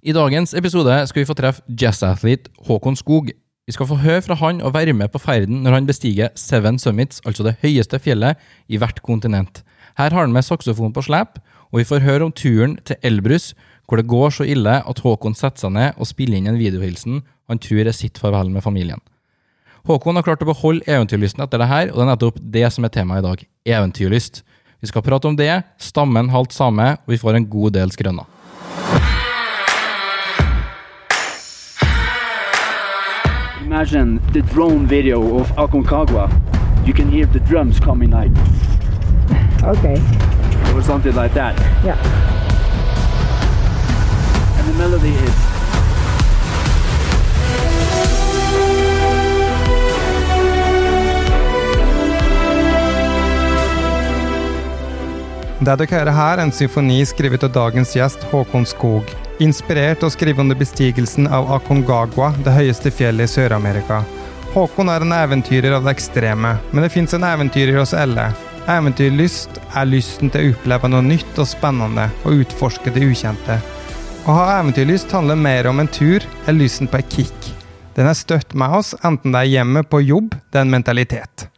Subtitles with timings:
[0.00, 3.26] I dagens episode skal vi få treffe jazzathlete Håkon Skog.
[3.68, 6.78] Vi skal få høre fra han og være med på ferden når han bestiger Seven
[6.80, 8.40] Summits, altså det høyeste fjellet
[8.72, 9.60] i hvert kontinent.
[10.00, 11.36] Her har han med saksofon på slep,
[11.68, 13.52] og vi får høre om turen til Elbrus,
[13.84, 17.20] hvor det går så ille at Håkon setter seg ned og spiller inn en videohilsen
[17.50, 19.04] han tror er sitt farvel med familien.
[19.84, 22.88] Håkon har klart å beholde eventyrlysten etter det her, og det er nettopp det som
[22.88, 23.46] er temaet i dag.
[23.76, 24.44] Eventyrlyst.
[24.80, 29.09] Vi skal prate om det, stammen halvt same, og vi får en god del skrøner.
[33.80, 36.28] Imagine the drone video of Aconcagua.
[36.86, 38.30] You can hear the drums coming like
[39.64, 39.96] Okay.
[40.74, 41.58] or something like that.
[41.82, 41.96] Yeah.
[44.58, 45.34] And the melody is
[55.60, 59.29] Det dere hører her, er en symfoni skrevet av dagens gjest Håkon Skog.
[59.40, 64.02] Inspirert og skrivende bestigelsen av Aconcagua, det høyeste fjellet i Sør-Amerika.
[64.52, 68.26] Håkon er en eventyrer av det ekstreme, men det fins en eventyrer hos alle.
[68.68, 73.56] Eventyrlyst er lysten til å oppleve noe nytt og spennende og utforske det ukjente.
[74.28, 77.50] Å ha eventyrlyst handler mer om en tur enn lysten på et kick.
[77.96, 81.48] Den er støtt med oss, enten det er hjemme, på jobb, det er en mentalitet.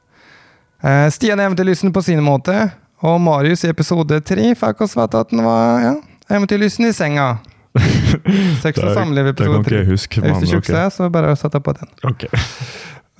[0.87, 2.71] Eh, Stian er eventyrlysten på sin måte,
[3.03, 5.97] og Marius i episode tre fikk oss vite at den var ja,
[6.31, 7.33] eventyrlysten i senga.
[8.63, 9.83] Sex og samliv episode ikke tre.
[9.83, 11.93] jeg huske, Hvis du ikke det, så bare sett deg på den.
[12.09, 12.43] Okay.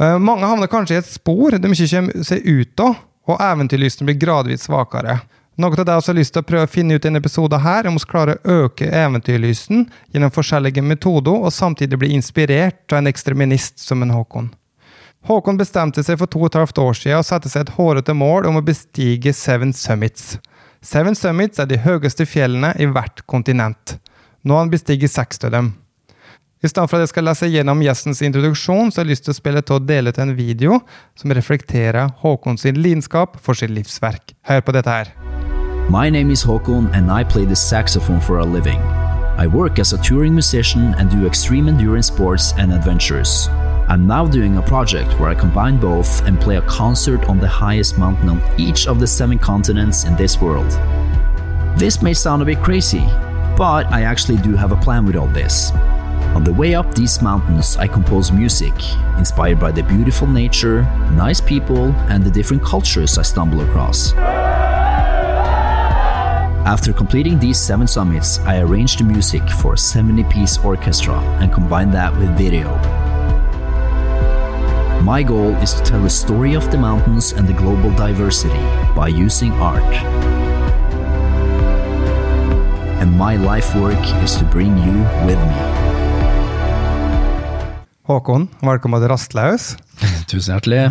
[0.01, 2.99] Uh, mange havner kanskje i et spor de ikke kommer seg ut av,
[3.31, 5.21] og eventyrlysten blir gradvis svakere.
[5.61, 7.61] Noe av det jeg har lyst til å prøve å finne ut i denne episoden
[7.61, 12.87] her, er om vi klarer å øke eventyrlysten gjennom forskjellige metoder, og samtidig bli inspirert
[12.89, 14.49] av en ekstreminist som en Håkon.
[15.29, 18.15] Håkon bestemte seg for to og et halvt år siden og sette seg et hårete
[18.17, 20.39] mål om å bestige Seven Summits.
[20.83, 24.01] Seven Summits er de høyeste fjellene i hvert kontinent.
[24.43, 24.71] Nå har han
[25.45, 25.75] av dem.
[26.63, 29.35] I stedet for at jeg skal lese gjennom gjestens introduksjon, så har jeg lyst til
[29.35, 30.79] å spille til å dele ut en video
[31.19, 34.35] som reflekterer Håkon sin lidenskap for sitt livsverk.
[34.47, 35.11] Hør på dette her.
[35.91, 38.79] My name is Håkon and I play the saxophone for a living.
[39.39, 43.49] I work as a touring musician and do extreme endurance sports and adventures.
[43.89, 47.49] I'm now doing a project where I combine both and play a concert on the
[47.49, 50.71] highest mountain on each of the seven continents in this world.
[51.77, 53.03] This may sound a bit crazy,
[53.57, 55.73] but I actually do have a plan with all this.
[56.35, 58.73] On the way up these mountains, I compose music,
[59.19, 60.83] inspired by the beautiful nature,
[61.13, 64.15] nice people, and the different cultures I stumble across.
[66.65, 71.53] After completing these seven summits, I arranged the music for a 70 piece orchestra and
[71.53, 72.71] combined that with video.
[75.03, 78.63] My goal is to tell the story of the mountains and the global diversity
[78.95, 80.42] by using art.
[83.03, 84.97] And my life work is to bring you
[85.27, 85.63] with me.
[88.07, 89.65] Håkon, velkommen til Rastlaus.
[90.31, 90.85] Tusen hjertelig.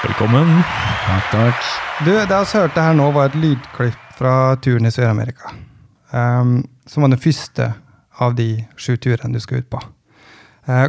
[0.00, 0.62] Velkommen.
[1.04, 1.66] Takk, takk.
[2.06, 4.32] Du, det vi hørte her nå, var et lydklipp fra
[4.64, 5.52] turen i Sør-Amerika.
[6.08, 7.68] Um, som var den første
[8.16, 8.48] av de
[8.80, 9.82] sju turene du skal ut på.
[10.64, 10.88] Uh,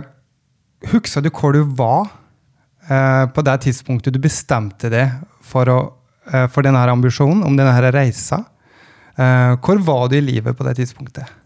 [0.94, 2.08] Husker du hvor du var
[2.88, 5.12] uh, på det tidspunktet du bestemte deg
[5.44, 5.80] for, å,
[6.32, 8.46] eh, for denne her ambisjonen, om denne her reisa?
[9.18, 11.38] Eh, hvor var du i livet på det tidspunktet?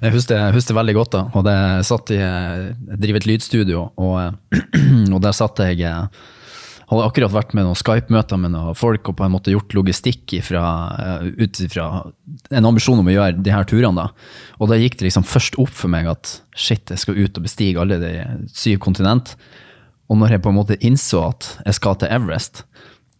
[0.00, 1.58] Jeg husker, jeg husker veldig godt da, og det
[1.88, 4.56] satt i, jeg driver et lydstudio, og,
[5.14, 6.26] og der satt jeg, eh,
[6.86, 10.36] hadde akkurat vært med noen Skype-møter med noen folk, og på en måte gjort logistikk
[10.38, 11.88] eh, ut ifra
[12.54, 14.06] en ambisjon om å gjøre de her turene da.
[14.60, 17.48] Og da gikk det liksom først opp for meg at shit, jeg skal ut og
[17.48, 18.12] bestige alle de
[18.54, 19.34] syv kontinent.
[20.06, 22.62] Og når jeg på en måte innså at jeg skal til Everest,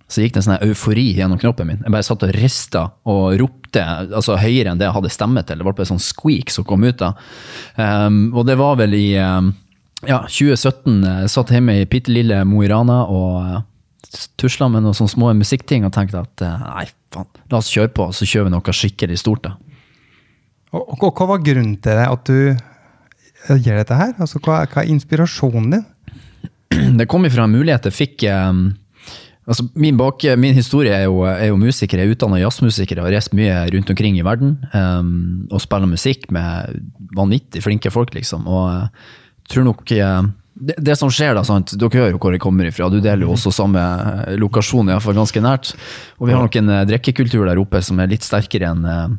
[0.06, 1.78] så gikk det en sånn eufori gjennom knoppen min.
[1.82, 5.58] Jeg bare satt og rista og ropte altså høyere enn det jeg hadde stemme til.
[5.58, 7.12] Det var bare sånn squeak som kom ut da.
[7.74, 9.50] Um, og det var vel i um,
[10.06, 11.00] ja, 2017.
[11.02, 13.58] Jeg satt hjemme i bitte lille Mo i Rana og uh,
[14.38, 17.90] tusla med noen sånne små musikkting og tenkte at uh, nei, faen, la oss kjøre
[17.98, 19.50] på, så kjører vi noe skikkelig stort.
[19.50, 19.56] da.
[20.70, 24.14] Og, og, og hva var grunnen til det, at du eh, gjør dette her?
[24.22, 25.86] Altså, hva, hva er inspirasjonen din?
[27.00, 28.68] Det kom ifra en mulighet jeg fikk um,
[29.46, 32.00] altså min, bak, min historie er jo, er jo musiker.
[32.00, 34.56] Jeg er utdanna jazzmusiker og har reist mye rundt omkring i verden.
[34.72, 36.82] Um, og spiller musikk med
[37.16, 38.48] vanvittig flinke folk, liksom.
[38.50, 40.26] Og jeg tror nok uh,
[40.56, 41.74] det, det som skjer, da, sant?
[41.76, 42.88] dere hører jo hvor jeg kommer ifra.
[42.90, 45.74] Du deler jo også samme eh, lokasjon, iallfall ganske nært.
[46.16, 49.16] Og vi har nok en uh, drikkekultur der oppe som er litt sterkere enn uh,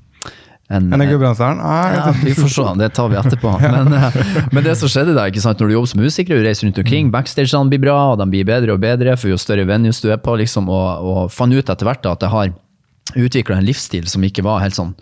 [0.69, 1.59] enn- Enn i Gudbrandsdalen?
[1.63, 3.53] Ah, ja, vi får se, det tar vi etterpå.
[3.75, 4.17] Men, eh,
[4.51, 7.71] men det som skjedde da, når du jobber som musiker, du reiser rundt omkring, backstagene
[7.71, 10.35] blir bra, og de blir bedre og bedre for jo større venues du er på,
[10.39, 12.53] liksom, og, og fant ut etter hvert da, at jeg har
[13.27, 14.93] utvikla en livsstil som ikke var helt sånn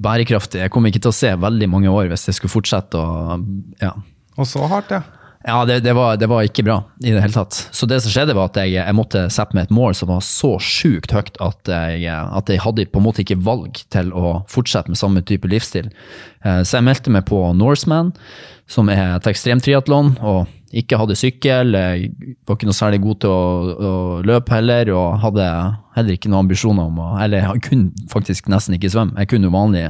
[0.00, 0.62] bærekraftig.
[0.62, 3.36] Jeg kommer ikke til å se veldig mange år hvis jeg skulle fortsette å
[3.82, 3.92] ja.
[4.40, 5.02] Og så hardt, ja.
[5.46, 7.56] Ja, det, det, var, det, var, ikke bra i det hele tatt.
[7.72, 10.20] Så det som skjedde, var at jeg, jeg måtte sette meg et mål som var
[10.24, 14.42] så sjukt høyt at jeg, at jeg hadde på en måte ikke valg til å
[14.52, 15.88] fortsette med samme type livsstil.
[16.44, 18.12] Eh, så jeg meldte meg på Norseman,
[18.68, 21.72] som er et ekstremtriatlon, og ikke hadde sykkel.
[21.72, 23.40] Jeg var ikke noe særlig god til å,
[23.72, 23.96] å
[24.28, 25.48] løpe heller, og hadde
[25.96, 29.16] heller ikke noen ambisjoner om å Eller jeg kunne faktisk nesten ikke svømme.
[29.24, 29.88] Jeg kunne jo vanlig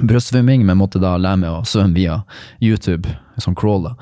[0.00, 2.22] brystsvømming, men måtte da lære meg å svømme via
[2.64, 3.86] YouTube, som crawl.
[3.88, 3.92] da.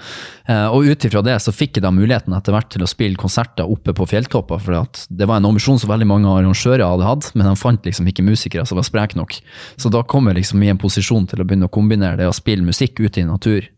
[0.47, 3.21] Eh, og ut ifra det så fikk jeg da muligheten etter hvert til å spille
[3.21, 7.31] konserter oppe på fjelltopper, for det var en ambisjon som veldig mange arrangører hadde hatt,
[7.35, 9.39] men de fant liksom ikke musikere som var spreke nok.
[9.77, 12.35] Så da kom jeg liksom i en posisjon til å begynne å kombinere det å
[12.37, 13.69] spille musikk ute i natur.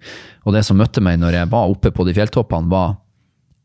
[0.46, 2.96] Og det som møtte meg når jeg var oppe på de fjelltoppene, var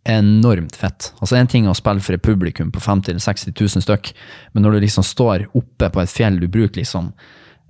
[0.04, 1.14] enormt fett.
[1.20, 4.12] Altså En ting er å spille for et publikum på 50 000-60 000 stykk,
[4.54, 7.12] men når du liksom står oppe på et fjell, du bruker liksom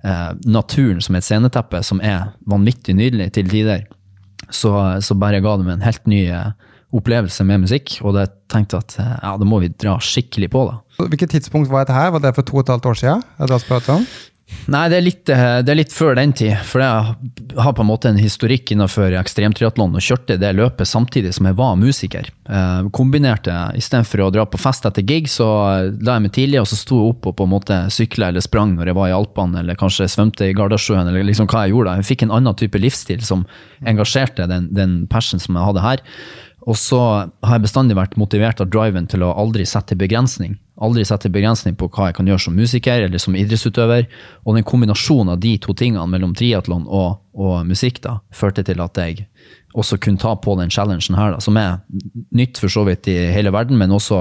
[0.04, 3.86] eh, naturen som et sceneteppe, som er vanvittig nydelig til tider,
[4.54, 4.74] så,
[5.04, 6.52] så bare ga det meg en helt ny eh,
[6.94, 7.96] opplevelse med musikk.
[8.04, 10.78] Og jeg tenkte at eh, ja, da må vi dra skikkelig på, da.
[11.02, 12.12] Hvilket tidspunkt var dette her?
[12.14, 13.26] Var det for to og et halvt år siden?
[14.64, 16.54] Nei, det er, litt, eh, det er, litt, før den tid.
[16.68, 21.34] For jeg har på en måte en historikk innenfor ekstremtriatlon og kjørte det løpet samtidig
[21.36, 22.30] som jeg var musiker.
[22.48, 25.48] Eh, kombinerte, Istedenfor å dra på fest etter gig, så
[26.00, 28.44] la jeg meg tidlig og så sto jeg opp og på en måte sykla eller
[28.44, 31.76] sprang når jeg var i Alpene, eller kanskje svømte i Gardasjøen, eller liksom hva jeg
[31.76, 31.98] gjorde.
[32.00, 33.44] Jeg fikk en annen type livsstil som
[33.84, 36.04] engasjerte den, den passion som jeg hadde her.
[36.64, 40.56] Og så har jeg bestandig vært motivert av driven til å aldri sette begrensning.
[40.80, 44.08] Aldri sette begrensning på hva jeg kan gjøre som musiker eller som idrettsutøver.
[44.48, 48.80] Og den kombinasjonen av de to tingene mellom triatlon og, og, musikk da, førte til
[48.80, 49.28] at jeg
[49.76, 51.80] også kunne ta på den challengen her, da, som er
[52.34, 54.20] nytt for så vidt i hele verden, men også,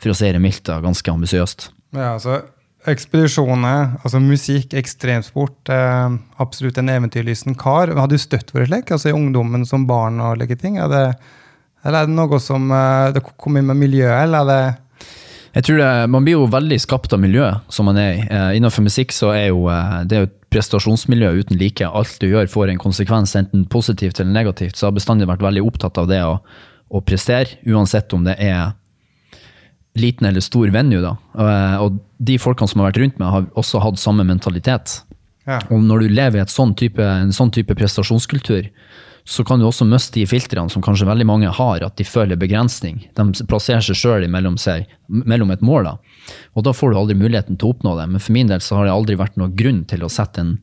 [0.00, 1.68] for å si det mildt, da, ganske ambisiøst.
[1.94, 2.40] Ja, altså
[2.88, 7.92] ekspedisjoner, altså musikk, ekstremsport, eh, absolutt en eventyrlysten kar.
[7.94, 10.78] Har du støtt for det lek, altså i ungdommen som barn og like ting?
[10.80, 11.04] Er det
[11.86, 14.62] eller er det noe som uh, det kommer inn med miljøet, eller er det
[15.56, 18.24] jeg tror det, Man blir jo veldig skapt av miljøet som man er i.
[18.28, 21.86] Uh, innenfor musikk så er jo uh, det er jo et prestasjonsmiljø uten like.
[21.86, 24.76] Alt du gjør får en konsekvens, enten positivt eller negativt.
[24.76, 26.36] Så jeg har bestandig vært veldig opptatt av det å,
[26.88, 28.76] å prestere, uansett om det er
[29.98, 31.02] liten eller stor venue.
[31.02, 31.16] da.
[31.82, 35.00] og de folkene som har vært rundt meg, har også hatt samme mentalitet.
[35.48, 35.60] Ja.
[35.72, 38.68] Og når du lever i sånn type, en sånn type prestasjonskultur,
[39.28, 42.38] så kan du også miste de filtrene som kanskje veldig mange har, at de føler
[42.40, 43.02] begrensning.
[43.12, 44.56] De plasserer seg sjøl mellom,
[45.06, 45.90] mellom, et mål.
[45.90, 46.32] Da.
[46.56, 48.06] Og da får du aldri muligheten til å oppnå det.
[48.14, 50.56] Men for min del så har det aldri vært noen grunn til å sette en,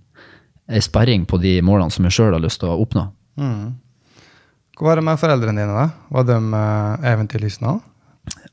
[0.66, 3.06] en sperring på de målene som jeg sjøl har lyst til å oppnå.
[3.38, 3.76] Mm.
[4.80, 5.86] Hva var det med foreldrene dine?
[5.86, 5.88] da?
[6.18, 7.78] Var de uh, eventyrlystne?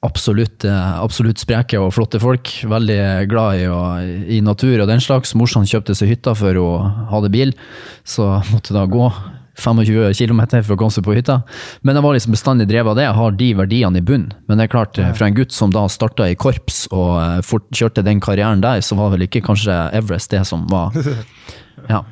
[0.04, 2.52] Absolutt, uh, absolutt spreke og flotte folk.
[2.68, 5.32] Veldig glad i, og, i natur og den slags.
[5.40, 7.56] Morsan kjøpte seg hytta før hun hadde bil,
[8.04, 9.08] så måtte da gå
[9.58, 11.40] 25 km for å komme seg på hytta.
[11.84, 13.04] Men jeg var liksom bestandig drevet av det.
[13.04, 14.30] Jeg har de verdiene i bunn.
[14.48, 17.38] Men det er klart, eh, fra en gutt som da starta i korps og eh,
[17.46, 20.94] fort, kjørte den karrieren der, så var vel ikke kanskje Everest det som var
[21.92, 22.04] Ja.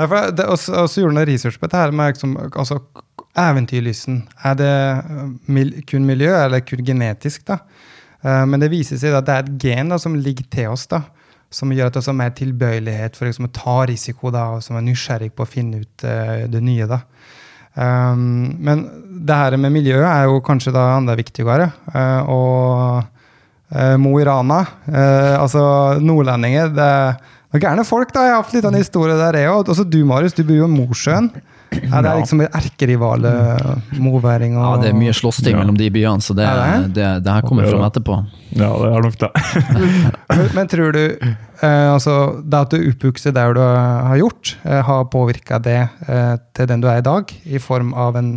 [0.00, 2.78] Og så gjorde han research på dette her med liksom, altså,
[3.36, 4.22] eventyrlysten.
[4.44, 4.74] Er det
[5.52, 7.44] mil, kun miljø, eller kun genetisk?
[7.48, 7.58] da?
[8.22, 10.86] Men det viser seg at det er et gen da, som ligger til oss.
[10.88, 11.02] da
[11.54, 14.78] som gjør at det er mer tilbøyelighet for liksom, å ta risiko, da, og som
[14.78, 16.88] er nysgjerrig på å finne ut uh, det nye.
[16.90, 17.02] da.
[17.72, 18.84] Um, men
[19.24, 21.70] det her med miljøet er jo kanskje da enda viktigere.
[21.92, 24.64] Uh, og uh, Mo i Rana,
[25.40, 25.62] altså
[26.02, 26.90] nordlendinger det,
[27.52, 28.26] det er gærne folk, da.
[28.26, 29.70] Jeg har hatt litt av en historie der, jeg òg.
[29.72, 31.30] Også du, Marius, du bor jo i Mosjøen.
[31.80, 33.32] Ja, det er liksom erkerivale
[34.00, 35.60] moværing og Ja, det er mye slåssing ja.
[35.60, 38.18] mellom de byene, så det, det, det, det her kommer fram etterpå.
[38.52, 39.30] Ja, det er nok det.
[40.56, 45.04] men, tror du eh, altså, det at du oppvokste der du har gjort, eh, har
[45.12, 48.34] påvirka det eh, til den du er i dag, i form av en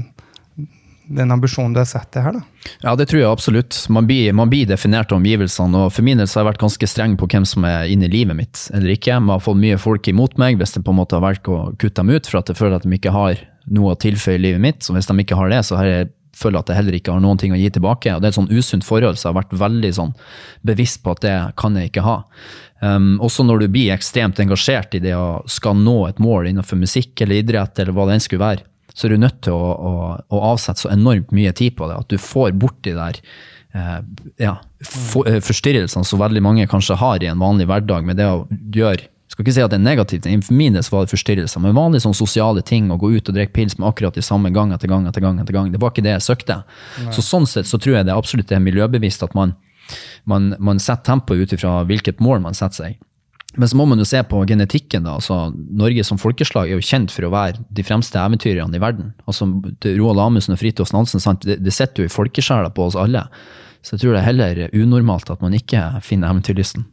[1.07, 2.69] den ambisjonen du har sett det her, da?
[2.81, 3.77] Ja, det tror jeg absolutt.
[3.93, 5.85] Man blir, man blir definert av omgivelsene.
[5.85, 8.09] og For min del så har jeg vært ganske streng på hvem som er inne
[8.09, 9.19] i livet mitt eller ikke.
[9.21, 11.71] Man har fått mye folk imot meg hvis jeg på en måte har valgt å
[11.77, 13.41] kutte dem ut for at jeg føler at de ikke har
[13.75, 14.85] noe å tilføye i livet mitt.
[14.85, 17.23] Så hvis de ikke har det, så har jeg føler at jeg heller ikke har
[17.23, 18.11] noen ting å gi tilbake.
[18.11, 20.13] og Det er et sånn usunt forhold, så jeg har vært veldig sånn
[20.67, 22.17] bevisst på at det kan jeg ikke ha.
[22.83, 26.79] Um, også når du blir ekstremt engasjert i det å skal nå et mål innenfor
[26.81, 29.73] musikk eller idrett, eller hva det enn skulle være, så er du nødt til å,
[29.75, 29.95] å,
[30.31, 33.19] å, avsette så enormt mye tid på det at du får bort de der
[33.75, 33.99] eh,
[34.41, 34.55] ja,
[34.87, 38.45] for, eh, forstyrrelsene som veldig mange kanskje har i en vanlig hverdag, med det å
[38.75, 41.73] gjøre skal ikke si at det er negativt, for min del var det forstyrrelser, men
[41.75, 44.71] vanlige sånn sosiale ting, å gå ut og drikke pils med akkurat de samme gang
[44.71, 46.61] etter gang etter gang, etter gang, det var ikke det jeg søkte.
[47.01, 47.11] Nei.
[47.15, 49.55] Så Sånn sett så tror jeg det absolutt det er miljøbevisst at man,
[50.29, 53.01] man, man setter tempoet ut ifra hvilket mål man setter seg.
[53.57, 55.05] Men så må man jo se på genetikken.
[55.07, 58.81] da, altså Norge som folkeslag er jo kjent for å være de fremste eventyrerne i
[58.83, 59.13] verden.
[59.25, 59.47] altså
[59.85, 61.45] Roald Amundsen og Fridtjof Nansen, sant?
[61.47, 63.27] Det, det sitter jo i folkesjela på oss alle.
[63.85, 66.87] Så jeg tror det er heller unormalt at man ikke finner eventyrlysten.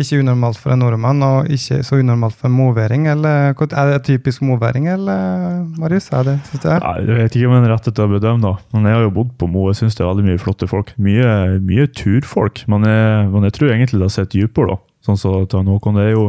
[0.00, 3.06] Ikke unormalt for en nordmann, og ikke så unormalt for en moværing.
[3.12, 6.08] eller Er det typisk moværing, eller, Marius?
[6.12, 6.80] Er det, synes du det?
[6.80, 8.54] Nei, Jeg vet ikke om jeg er rett til å bedømme, da.
[8.72, 9.68] Men jeg har jo bodd på Mo.
[9.68, 10.94] Jeg syns det er veldig mye flotte folk.
[10.96, 12.64] Mye, mye turfolk.
[12.66, 14.91] Men jeg, men jeg tror egentlig det har sett dypere, da.
[15.02, 16.28] Sånn som så, Håkon, det er jo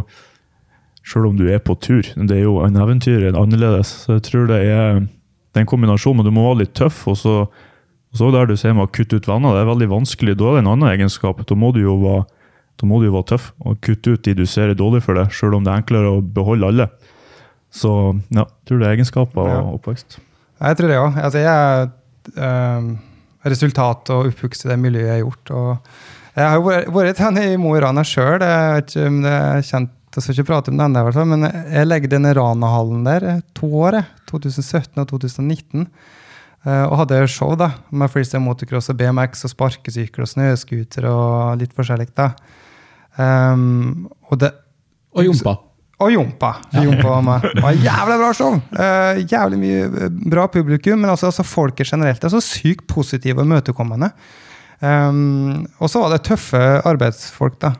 [1.03, 3.89] Selv om du er på tur, det er jo en eventyr en annerledes.
[4.05, 7.01] Så jeg tror det er, det er en kombinasjon, men du må være litt tøff.
[7.11, 9.89] Og så, og så der du sier med å kutte ut venner, det er veldig
[9.91, 10.37] vanskelig.
[10.39, 11.41] Da er det en annen egenskap.
[11.49, 12.23] Da må du jo være,
[12.79, 15.59] du jo være tøff og kutte ut de du ser er dårlig for deg, selv
[15.59, 16.87] om det er enklere å beholde alle.
[17.73, 17.91] Så
[18.31, 19.59] ja, jeg tror det er egenskaper Ja.
[19.59, 20.19] og oppvekst.
[20.63, 21.19] Jeg tror det òg.
[21.19, 21.89] Altså, jeg er
[22.47, 22.91] øh,
[23.43, 25.51] resultat og oppvokst i det miljøet jeg har gjort.
[25.51, 28.41] Og jeg har jo vært, i Mo i Rana sjøl.
[28.41, 31.45] Om det er kjent, jeg skal ikke prate om det ennå, i hvert fall, men
[31.49, 33.99] jeg legger denne Rana-hallen der eh, to år,
[34.29, 35.87] 2017 og 2019.
[36.63, 41.59] Eh, og hadde show da, med freestyle motocross og BMX og sparkesykkel og snøscooter og
[41.61, 42.09] litt forskjellig.
[42.17, 42.31] da.
[43.17, 44.49] Um, og det
[45.13, 45.51] Og Jompa.
[46.01, 46.53] og Jompa.
[46.73, 47.43] Jompa var med.
[47.53, 48.55] Det var jævlig bra show!
[48.73, 53.45] Uh, jævlig mye bra publikum, men altså, altså folket generelt er så sykt positive og
[53.45, 54.09] imøtekommende.
[54.83, 57.73] Um, og så var det tøffe arbeidsfolk, da.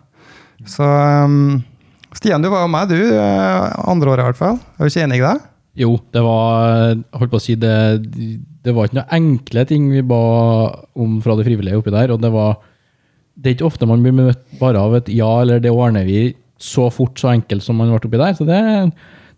[0.70, 1.58] Så um,
[2.16, 3.02] Stian, du var jo med, du.
[3.18, 4.60] eh, andre året i hvert fall.
[4.78, 5.38] Er du ikke enig i det?
[5.84, 7.74] Jo, det var holdt på å si, det,
[8.64, 10.20] det var ikke noen enkle ting vi ba
[10.94, 12.14] om fra de frivillige oppi der.
[12.14, 12.62] og det var
[13.34, 16.36] det er ikke ofte man blir møtt bare av et ja eller det ordner vi
[16.62, 18.36] så fort så enkelt som man ble oppi der.
[18.38, 18.60] Så det,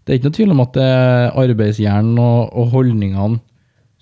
[0.04, 3.40] det er ikke noe tvil om at det er arbeidshjernen og, og holdningene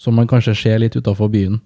[0.01, 1.61] som man kanskje ser litt utafor byen,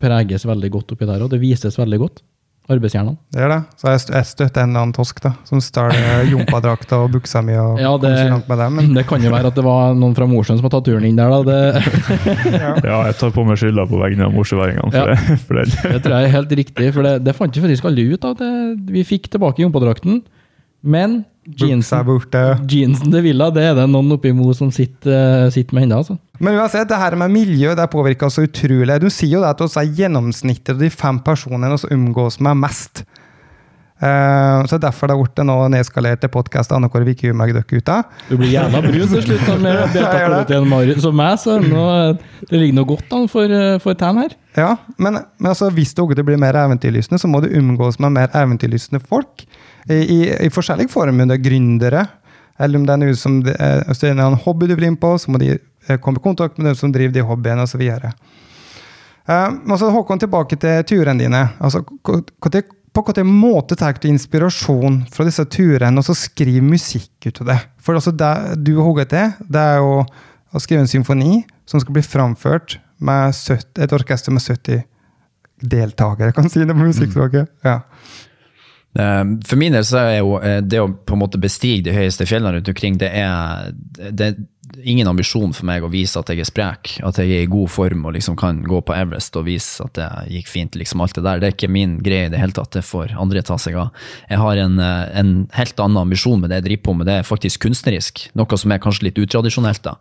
[0.00, 2.22] preges veldig godt oppi der, og det vises veldig godt.
[2.64, 3.18] Arbeidshjernene.
[3.28, 3.56] Det er det.
[3.76, 7.52] Så jeg, jeg støtter en eller annen tosk da, som stjeler jompadrakta og buksa mi.
[7.60, 9.92] og Ja, kom ikke langt med det, men det kan jo være at det var
[9.98, 11.42] noen fra Mosjøen som har tatt turen inn der, da.
[11.44, 11.98] Det,
[12.88, 14.94] Ja, jeg tar på meg skylda på vegne av mosjøværingene.
[14.96, 15.18] For, Ja.
[15.28, 15.66] det, for det.
[15.92, 18.32] Det tror jeg er helt riktig, for det, det fant vi faktisk aldri ut da.
[18.40, 18.50] Det,
[18.96, 20.22] vi fikk tilbake jompadrakten,
[20.96, 21.20] men
[21.60, 22.08] jeansen,
[22.72, 26.00] jeansen til Villa, det er det noen oppi Mo som sitter, sitter med ennå.
[26.00, 26.16] Altså.
[26.42, 28.96] Men uansett, det her med miljø det påvirker så utrolig.
[29.02, 32.58] Du sier jo det at vi er gjennomsnittet av de fem personene som omgås med
[32.64, 33.04] mest.
[34.02, 38.08] Uh, så derfor det har blitt nå nedskalert podkast annenhver uke med ut av.
[38.26, 41.04] Du blir gjerne brun til slutt med beta-protein Marius.
[41.04, 41.84] Som meg, så nå,
[42.50, 44.34] det ligger noe godt an for, eh, for tan her.
[44.58, 48.18] Ja, men, men altså, hvis du blir bli mer eventyrlystne, så må du omgås med
[48.18, 49.46] mer eventyrlystne folk.
[49.86, 51.30] I, i, i forskjellige former.
[51.30, 52.04] Det er gründere,
[52.58, 55.00] eller om det er noe som det er, det er en hobby du blir inn
[55.00, 55.62] på, så må de eh,
[56.02, 57.82] komme i kontakt med dem som driver de hobbyene, osv.
[59.24, 61.42] Uh, men så Håkon, tilbake til turene dine.
[61.58, 61.84] Altså,
[62.94, 67.50] på hvilken måte tar du inspirasjon fra disse turene og så skriver musikk ut av
[67.50, 67.58] det?
[67.82, 70.04] For altså, det du har til, det er jo
[70.54, 74.84] å skrive en symfoni som skal bli framført med 70, et orkester med 70
[75.64, 77.50] deltakere, kan si det på musikkspråket.
[77.64, 77.80] Ja.
[78.98, 81.94] Eh, For min del så er jo eh, det å på en måte bestige de
[81.96, 83.72] høyeste fjellene rundt omkring, det er,
[84.10, 84.34] det
[84.82, 87.70] ingen ambisjon for meg å vise at jeg er sprek, at jeg er i god
[87.72, 90.78] form og liksom kan gå på Everest og vise at det gikk fint.
[90.78, 93.14] liksom alt Det der, det er ikke min greie i det hele tatt, det får
[93.20, 93.92] andre ta seg av.
[94.30, 97.18] Jeg har en, eh, en helt annen ambisjon med det jeg driver på med, det
[97.18, 98.28] er faktisk kunstnerisk.
[98.34, 99.82] Noe som er kanskje litt utradisjonelt.
[99.82, 99.96] da.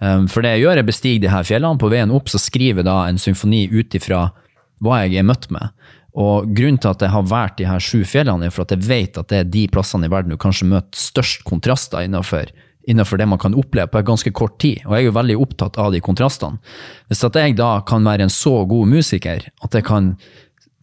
[0.00, 1.78] Um, For det jeg gjør, er bestiger de her fjellene.
[1.78, 4.32] På veien opp så skriver jeg da en symfoni ut ifra
[4.80, 5.70] hva jeg er møtt med.
[6.18, 8.86] Og grunnen til at jeg har valgt de her sju fjellene, er for at jeg
[8.86, 12.50] vet at det er de plassene i verden du kanskje møter størst kontraster innenfor,
[12.88, 14.82] innenfor det man kan oppleve på ganske kort tid.
[14.86, 16.60] Og jeg er jo veldig opptatt av de kontrastene.
[17.08, 20.14] Hvis at jeg da kan være en så god musiker at jeg kan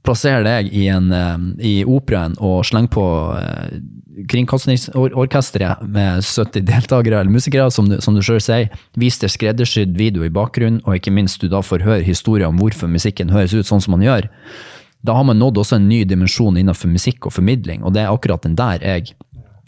[0.06, 3.06] plassere deg i, en, eh, i operaen og slenge på
[3.40, 3.80] eh,
[4.32, 9.98] Kringkastingsorkesteret med 70 deltakere eller musikere, som du, som du selv sier, vis det skreddersydd
[10.00, 13.56] video i bakgrunnen, og ikke minst du da får høre historier om hvorfor musikken høres
[13.58, 14.30] ut sånn som man gjør.
[15.06, 18.14] Da har man nådd også en ny dimensjon innenfor musikk og formidling, og det er
[18.14, 19.12] akkurat den der jeg,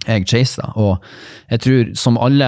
[0.05, 0.71] jeg chaser.
[0.79, 1.03] Og
[1.51, 2.47] jeg tror som alle,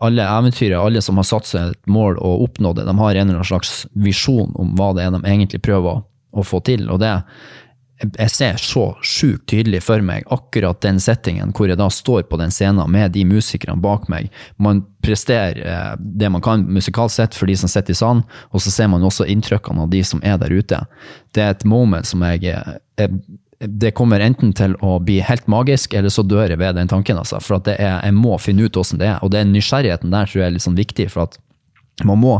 [0.00, 3.26] alle eventyrer, alle som har satt seg et mål og oppnådd det, de har en
[3.28, 6.88] eller annen slags visjon om hva det er de egentlig prøver å, å få til.
[6.90, 7.18] og det
[8.00, 12.38] jeg ser så sjukt tydelig for meg akkurat den settingen hvor jeg da står på
[12.40, 14.30] den scenen med de musikerne bak meg.
[14.56, 18.64] Man presterer eh, det man kan musikalsk sett for de som sitter i salen, og
[18.64, 20.80] så ser man også inntrykkene av de som er der ute.
[21.36, 23.20] Det er et moment som jeg, jeg
[23.60, 27.18] det kommer enten til å bli helt magisk, eller så dør jeg ved den tanken.
[27.20, 29.18] Altså, for er, jeg må finne ut hvordan det er.
[29.20, 31.10] Og den nysgjerrigheten der tror jeg er litt sånn viktig.
[31.12, 31.36] for at
[32.08, 32.38] man må,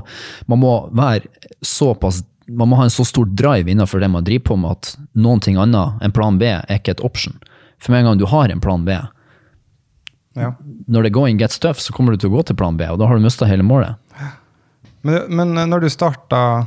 [0.48, 1.28] man må være
[1.60, 4.96] såpass man må ha en så stor drive innenfor det man driver på med, at
[5.14, 7.36] noen ting annet enn plan B er ikke et option.
[7.78, 8.96] For med en gang du har en plan B,
[10.34, 10.54] Ja.
[10.86, 12.98] når det going gets tough, så kommer du til å gå til plan B, og
[12.98, 13.94] da har du mista hele målet.
[15.02, 16.66] Men, men når du starta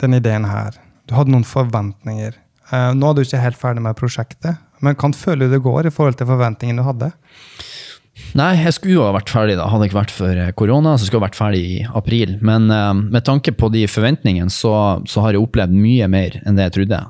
[0.00, 0.76] den ideen her,
[1.08, 2.36] du hadde noen forventninger.
[2.72, 5.94] Eh, nå er du ikke helt ferdig med prosjektet, men kan føle det går i
[5.94, 7.12] forhold til forventningene du hadde?
[8.36, 10.94] Nei, jeg skulle jo ha vært ferdig da, hadde det ikke vært for eh, korona,
[10.96, 12.36] så skulle jeg vært ferdig i april.
[12.44, 14.74] Men eh, med tanke på de forventningene, så,
[15.08, 17.02] så har jeg opplevd mye mer enn det jeg trodde.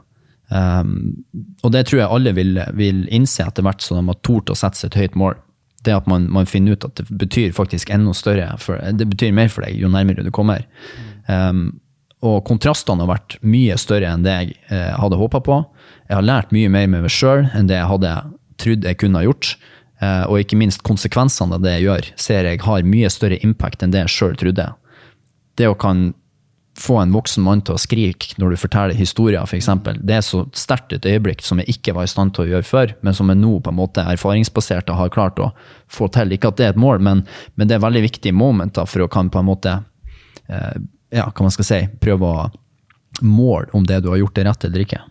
[0.52, 1.24] Um,
[1.64, 4.56] og det tror jeg alle vil, vil innse etter hvert som de har tort å
[4.58, 5.38] sette seg et høyt mål.
[5.82, 9.32] Det at man, man finner ut at det betyr faktisk enda større, for, det betyr
[9.34, 10.66] mer for deg jo nærmere du kommer.
[11.26, 11.80] Um,
[12.22, 15.58] og kontrastene har vært mye større enn det jeg eh, hadde håpa på.
[16.06, 18.14] Jeg har lært mye mer med meg sjøl enn det jeg hadde
[18.62, 19.56] trodd jeg kunne ha gjort.
[20.02, 23.82] Eh, og ikke minst konsekvensene av det jeg gjør, ser jeg har mye større impact
[23.82, 24.68] enn det jeg sjøl trodde.
[25.58, 26.12] Det å kan
[26.78, 29.68] få en voksen mann til å skrike når du forteller historier, f.eks.,
[30.00, 32.68] det er så sterkt et øyeblikk som jeg ikke var i stand til å gjøre
[32.68, 35.50] før, men som jeg nå på en måte erfaringsbasert har klart å
[35.92, 36.32] få til.
[36.32, 37.26] Ikke at det er et mål, men,
[37.58, 39.76] men det er veldig viktige momenter for å kan på en måte
[40.48, 40.80] eh,
[41.12, 42.50] ja, hva man skal si, prøve å
[43.22, 45.02] måle om det du har gjort, er rett eller ikke.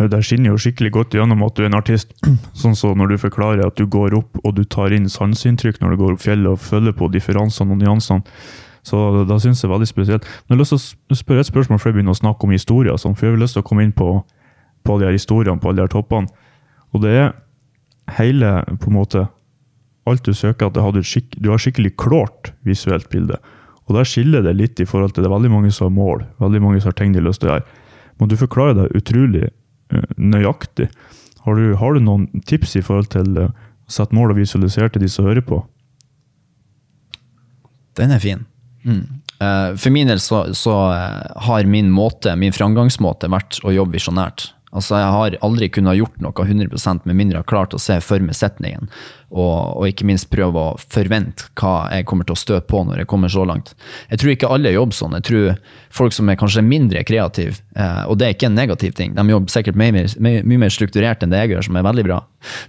[0.00, 2.14] Det skinner jo skikkelig godt gjennom at du er en artist.
[2.60, 5.94] Sånn som når du forklarer at du går opp og du tar inn sanseinntrykk når
[5.94, 8.40] du går opp fjellet og følger på differansene og nyansene.
[8.86, 8.96] Så
[9.28, 10.24] da syns jeg er veldig spesielt.
[10.48, 12.54] Men jeg har lyst til å spørre et spørsmål før jeg begynner å snakke om
[12.54, 12.96] historier.
[12.96, 14.08] Sånn, for jeg har lyst til å komme inn på,
[14.80, 16.48] på alle de her historiene, på alle de her toppene.
[16.94, 17.28] Og det er
[18.16, 19.28] hele på en måte
[20.08, 23.36] Alt du søker, at du har skikkelig klart visuelt bilde.
[23.90, 26.22] Og der skiller det litt i forhold til det er veldig mange som har mål,
[26.42, 27.78] veldig mange som har ting de har lyst til å gjøre.
[28.20, 30.86] Men du forklarer deg utrolig eh, nøyaktig.
[31.46, 34.92] Har du, har du noen tips i forhold til eh, å sette mål og visualisere
[34.94, 35.58] til de som hører på?
[37.98, 38.46] Den er fin.
[38.86, 39.02] Mm.
[39.42, 40.76] Eh, For min del så, så
[41.50, 44.52] har min måte, min framgangsmåte vært å jobbe visjonært.
[44.70, 47.96] Altså Jeg har aldri kunnet gjort noe 100% med mindre jeg har klart å se
[48.04, 48.86] for meg setningen,
[49.30, 53.02] og, og ikke minst prøve å forvente hva jeg kommer til å støte på når
[53.02, 53.74] jeg kommer så langt.
[54.10, 55.16] Jeg tror ikke alle jobber sånn.
[55.20, 55.60] Jeg tror
[55.94, 59.26] folk som er kanskje mindre kreative, eh, og det er ikke en negativ ting, de
[59.30, 62.06] jobber sikkert mye mer, mye, mye mer strukturert enn det jeg gjør, som er veldig
[62.08, 62.20] bra.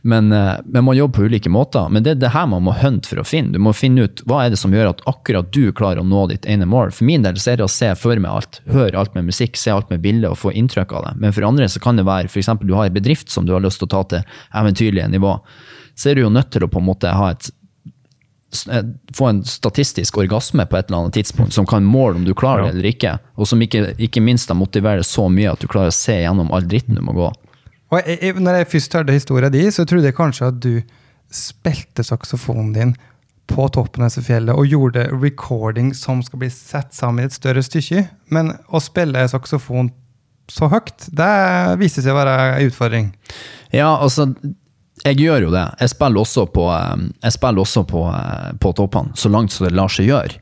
[0.01, 1.89] Men, eh, men man jobber på ulike måter.
[1.89, 3.53] Men det er det her man må hunte for å finne.
[3.55, 6.27] Du må finne ut hva er det som gjør at akkurat du klarer å nå
[6.31, 6.93] ditt ene mål.
[6.95, 9.57] For min del så er det å se for meg alt, høre alt med musikk,
[9.59, 11.13] se alt med bilder og få inntrykk av det.
[11.23, 12.51] Men for andre så kan det være f.eks.
[12.61, 15.37] du har en bedrift som du har lyst til å ta til eventyrlige nivå.
[16.01, 17.51] Så er du jo nødt til å på en måte ha et
[19.15, 22.65] få en statistisk orgasme på et eller annet tidspunkt som kan måle om du klarer
[22.65, 25.93] det eller ikke, og som ikke, ikke minst da motiverer så mye at du klarer
[25.93, 27.29] å se gjennom all dritten du må gå.
[27.91, 30.73] Og jeg, jeg, når jeg først hørte historien din, så trodde jeg kanskje at du
[31.31, 32.93] spilte saksofonen din
[33.51, 37.35] på toppen av dette fjellet og gjorde recording som skal bli satt sammen i et
[37.35, 38.05] større stykke.
[38.31, 39.91] Men å spille saksofon
[40.51, 41.31] så høyt, det
[41.79, 43.11] viste seg å være en utfordring.
[43.71, 44.27] Ja, altså
[45.05, 45.63] jeg gjør jo det.
[45.81, 49.67] Jeg spiller også på, eh, jeg spiller også på, eh, på toppene, så langt som
[49.67, 50.37] det lar seg gjøre.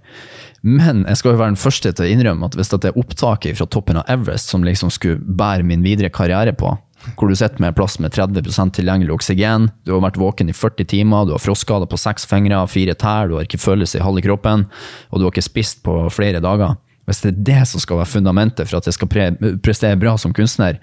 [0.62, 3.56] Men jeg skal jo være den første til å innrømme at hvis det er opptaket
[3.58, 6.74] fra toppen av Everest som liksom skulle bære min videre karriere på,
[7.16, 10.90] hvor du sitter med plass med 30% tilgjengelig oksygen, du har vært våken i 40
[10.92, 14.26] timer, du har frostskader på seks fingre, fire tær, du har ikke følelse i halve
[14.26, 14.68] kroppen,
[15.10, 16.76] og du har ikke spist på flere dager.
[17.08, 19.30] Hvis det er det som skal være fundamentet for at jeg skal pre
[19.64, 20.78] prestere bra som kunstner,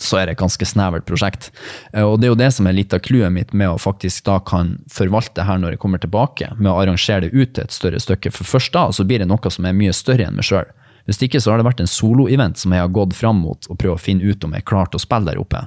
[0.00, 1.50] så er det et ganske snevert prosjekt.
[1.92, 4.24] Eh, Og det er jo det som er litt av clouet mitt med å faktisk
[4.26, 7.74] da kan forvalte her når jeg kommer tilbake, med å arrangere det ut til et
[7.74, 8.32] større stykke.
[8.34, 10.66] For først da så blir det noe som er mye større enn meg sjøl.
[11.06, 13.76] Hvis ikke så har det vært en soloevent som jeg har gått fram mot og
[13.78, 15.66] prøvd å finne ut om jeg er klar til å spille der oppe.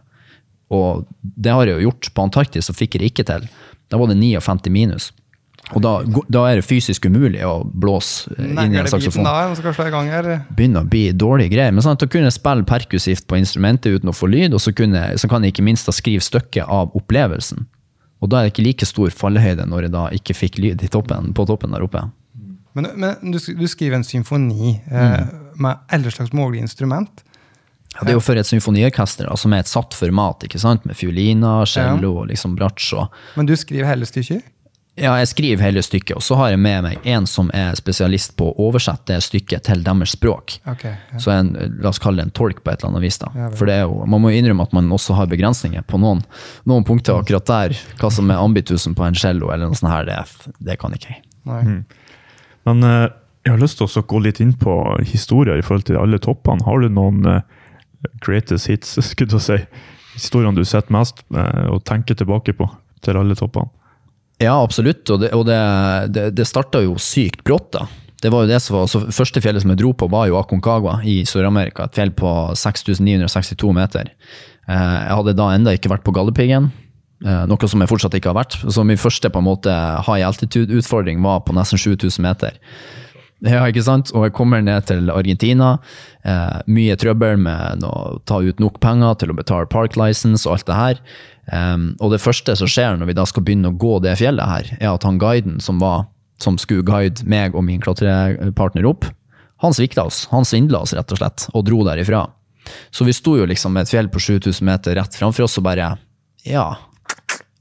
[0.74, 2.10] Og det har jeg jo gjort.
[2.13, 3.46] På Antarktis så fikk jeg det ikke til.
[3.88, 5.12] Da var det 59 minus.
[5.75, 5.91] Og da,
[6.32, 9.25] da er det fysisk umulig å blåse eh, inn i en saksofon
[10.56, 11.73] begynner å bli dårlige greier.
[11.75, 14.71] Men sånn at å kunne spille perkussivt på instrumentet uten å få lyd, og så,
[14.71, 17.65] kunne, så kan jeg ikke minst da skrive stykket av opplevelsen.
[18.23, 20.89] Og da er det ikke like stor fallhøyde når jeg da ikke fikk lyd i
[20.93, 22.06] toppen, på toppen der oppe.
[22.77, 25.62] Men, men du, du skriver en symfoni eh, Mm.
[25.63, 27.23] med alle slags mulige instrument.
[27.95, 30.84] Ja, det er jo for et symfoniorkester som er et satt format, ikke sant?
[30.86, 32.93] med fioliner, cello og liksom bratsj.
[33.39, 34.45] Men du skriver hele stykket?
[34.98, 38.32] Ja, jeg skriver hele stykket, og så har jeg med meg en som er spesialist
[38.40, 40.56] på å oversette det stykket til deres språk.
[40.74, 41.20] Okay, ja.
[41.22, 41.52] Så en,
[41.84, 43.20] la oss kalle det en tolk på et eller annet vis.
[43.22, 43.30] da.
[43.38, 43.52] Ja.
[43.54, 46.24] For det er jo, Man må jo innrømme at man også har begrensninger på noen,
[46.66, 47.78] noen punkter akkurat der.
[48.02, 51.14] Hva som er ambitusen på en cello eller noe sånt her, det, det kan ikke
[51.14, 51.22] jeg.
[51.46, 51.84] Mm.
[52.68, 53.06] Men eh,
[53.46, 54.74] jeg har lyst til å gå litt inn på
[55.06, 56.66] historier i forhold til alle toppene.
[56.66, 57.46] Har du noen eh,
[58.26, 59.62] greatest hits, skulle jeg si?
[60.18, 62.66] Historiene du setter mest eh, og tenker tilbake på
[63.06, 63.70] til alle toppene?
[64.41, 65.08] Ja, absolutt.
[65.10, 67.88] Og det, og det, det, starta jo sykt brått, da.
[68.21, 70.39] Det var jo det som var, så Første fjellet som jeg dro på, var jo
[70.39, 71.86] Aconcagua i Sør-Amerika.
[71.86, 74.10] Et fjell på 6962 meter.
[74.67, 76.71] Eh, Jeg hadde da enda ikke vært på Galdhøpiggen.
[77.26, 78.58] eh, noe som jeg fortsatt ikke har vært.
[78.73, 79.73] Så min første på en måte
[80.06, 82.58] high altitude-utfordring var på nesten 7000 meter.
[83.45, 84.10] Ja, ikke sant?
[84.17, 85.76] Og jeg kommer ned til Argentina.
[86.26, 90.56] Eh, mye trøbbel med å ta ut nok penger til å betale park license og
[90.56, 91.02] alt det her.
[91.54, 94.50] Em, og det første som skjer når vi da skal begynne å gå det fjellet
[94.50, 96.08] her, er at han guiden som, var,
[96.41, 99.06] som skulle guide meg og min klatrepartner opp,
[99.62, 100.26] han svikta oss.
[100.34, 102.26] Han svindla oss, rett og slett, og dro derifra.
[102.91, 105.65] Så vi sto jo liksom med et fjell på 7000 meter rett framfor oss og
[105.69, 105.93] bare
[106.47, 106.76] Ja,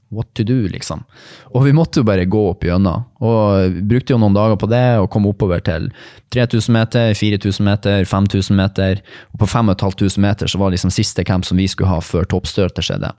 [0.09, 1.03] what to do, liksom.
[1.51, 3.05] Og vi måtte jo bare gå opp gjennom.
[3.19, 5.89] Og brukte jo noen dager på det og kom oppover til
[6.35, 9.01] 3000 meter, 4000 meter, 5000 meter.
[9.33, 12.87] Og på 5500 meter så var liksom siste camp som vi skulle ha før toppstøtet
[12.87, 13.11] skjedde.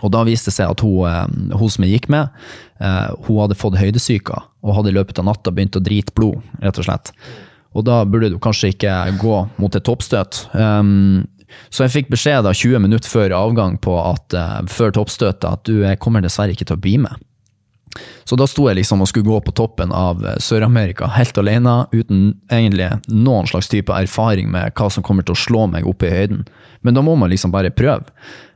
[0.00, 2.30] Og da viste det seg at hun, eh, hun som jeg gikk med,
[2.80, 6.40] eh, hun hadde fått høydesyke og hadde i løpet av natta begynt å drite blod,
[6.62, 7.12] rett og slett.
[7.74, 10.46] Og da burde du kanskje ikke gå mot et toppstøt.
[10.54, 11.28] Um,
[11.70, 15.66] så jeg fikk beskjed da 20 minutter før avgang på at, uh, før toppstøtet at
[15.68, 17.18] du kommer dessverre ikke til å bli med.
[18.24, 21.82] Så da sto jeg liksom og skulle gå på toppen av eh, Sør-Amerika helt alene,
[21.90, 26.04] uten egentlig noen slags type erfaring med hva som kommer til å slå meg opp
[26.06, 26.44] i høyden.
[26.86, 28.06] Men da må man liksom bare prøve.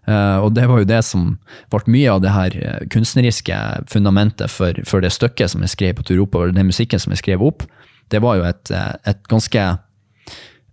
[0.06, 1.32] Eh, og det var jo det som
[1.74, 2.58] ble mye av det her
[2.94, 3.58] kunstneriske
[3.90, 7.24] fundamentet for, for det stykket som jeg skrev på tur oppover, den musikken som jeg
[7.24, 7.66] skrev opp.
[8.12, 9.66] Det var jo et, et ganske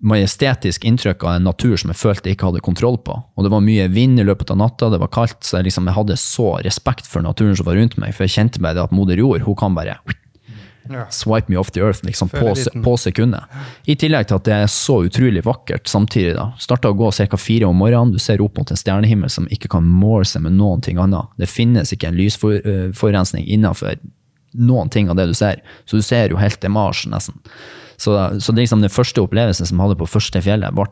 [0.01, 3.19] majestetisk inntrykk av en natur som jeg følte jeg ikke hadde kontroll på.
[3.37, 5.89] Og det var mye vind i løpet av natta, det var kaldt, så jeg, liksom,
[5.89, 8.85] jeg hadde så respekt for naturen som var rundt meg, for jeg kjente meg det
[8.87, 9.99] at moder jord, hun kan bare
[11.13, 13.43] swipe me off the earth liksom, på, på sekundet.
[13.85, 16.33] I tillegg til at det er så utrolig vakkert samtidig.
[16.35, 16.49] da.
[16.59, 17.37] Starta å gå ca.
[17.37, 20.57] fire om morgenen, du ser opp mot en stjernehimmel som ikke kan måle seg med
[20.57, 21.29] noen ting annet.
[21.37, 24.01] Det finnes ikke en lysforurensning innenfor
[24.57, 27.37] noen ting av det du ser, så du ser jo helt til Mars, nesten.
[28.01, 30.87] Så, så det liksom den første opplevelsen som jeg hadde på første fjellet, ble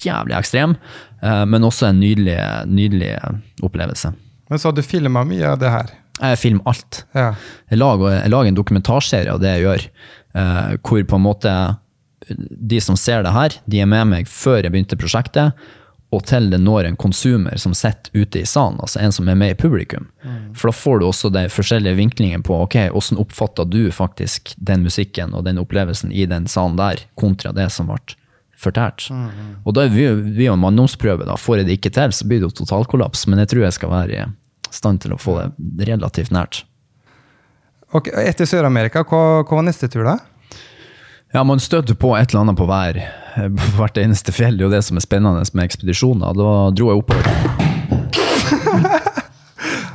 [0.00, 0.76] jævlig ekstrem,
[1.22, 2.38] eh, men også en nydelig,
[2.70, 3.14] nydelig
[3.64, 4.12] opplevelse.
[4.50, 5.92] Men så du filma mye av det her?
[6.20, 7.04] Jeg filmer alt.
[7.16, 7.34] Ja.
[7.70, 9.86] Jeg lager, jeg lager en dokumentarserie av det jeg gjør,
[10.40, 11.54] eh, hvor på en måte
[12.28, 15.56] de som ser det her, de er med meg før jeg begynte prosjektet,
[16.10, 19.38] og til det når en konsumer som sitter ute i salen, altså en som er
[19.38, 20.08] med i publikum.
[20.58, 24.82] For da får du også de forskjellige vinklingene på ok, hvordan oppfatter du faktisk den
[24.82, 28.00] musikken og den opplevelsen i den salen der, kontra det som ble
[28.60, 29.06] fortært.
[29.64, 31.38] Og da er vi, vi jo en manndomsprøve, da.
[31.40, 33.94] Får jeg det ikke til, så blir det jo totalkollaps, men jeg tror jeg skal
[33.94, 36.64] være i stand til å få det relativt nært.
[37.96, 40.18] Ok, etter Sør-Amerika, hva, hva var neste tur, da?
[41.30, 42.96] Ja, man støter på et eller annet på hver,
[43.78, 44.56] hvert eneste fjell.
[44.58, 46.34] Det er jo det som er spennende med ekspedisjoner.
[46.34, 47.24] Da dro jeg oppover.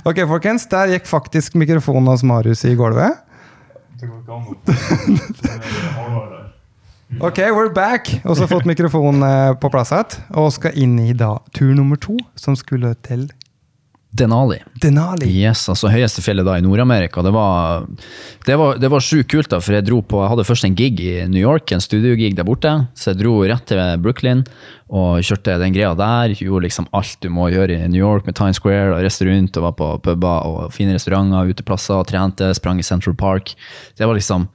[0.06, 3.18] Ok, folkens, der gikk faktisk mikrofonen hos Marius i gulvet.
[7.22, 8.10] Ok, we're back!
[8.26, 10.26] Og så fått mikrofonen eh, på plass igjen.
[10.42, 13.30] Og skal inn i da tur nummer to, som skulle til
[14.16, 14.58] Denali.
[14.82, 15.28] Denali.
[15.28, 17.24] Yes, altså høyeste fjellet da i Nord-Amerika.
[17.26, 17.88] Det var,
[18.48, 20.78] det var, det var sjukt kult, da, for jeg dro på, jeg hadde først en
[20.78, 22.72] gig i New York, en studiogig der borte.
[22.96, 24.46] Så jeg dro rett til Brooklyn
[24.88, 26.36] og kjørte den greia der.
[26.40, 29.60] Gjorde liksom alt du må gjøre i New York med Times Square, og reiste rundt
[29.60, 33.58] og var på puber og fine restauranter, uteplasser, og trente, sprang i Central Park.
[33.98, 34.48] Det var liksom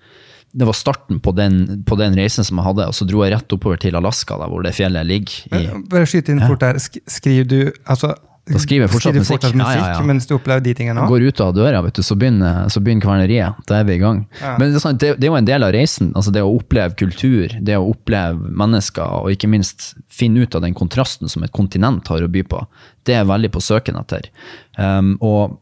[0.50, 3.36] det var starten på den, på den reisen som jeg hadde, og så dro jeg
[3.36, 5.36] rett oppover til Alaska, da, hvor det fjellet ligger.
[5.54, 5.60] i...
[5.92, 6.80] Bare skyt inn fort der.
[6.80, 8.16] Skriver du altså,
[8.50, 9.44] Da skriver jeg fortsatt skriver du musikk.
[9.44, 10.06] fortsatt Ja, ja, ja.
[10.08, 11.12] mens du opplever de tingene òg?
[11.12, 13.62] går ut av døra, vet du, så begynner, så begynner kverneriet.
[13.70, 14.24] Da er vi i gang.
[14.42, 16.12] Men det er, sånn, det, det er jo en del av reisen.
[16.18, 20.66] altså Det å oppleve kultur, det å oppleve mennesker, og ikke minst finne ut av
[20.66, 22.62] den kontrasten som et kontinent har å by på.
[23.06, 24.28] Det er veldig på søken etter.
[24.76, 25.58] Um, og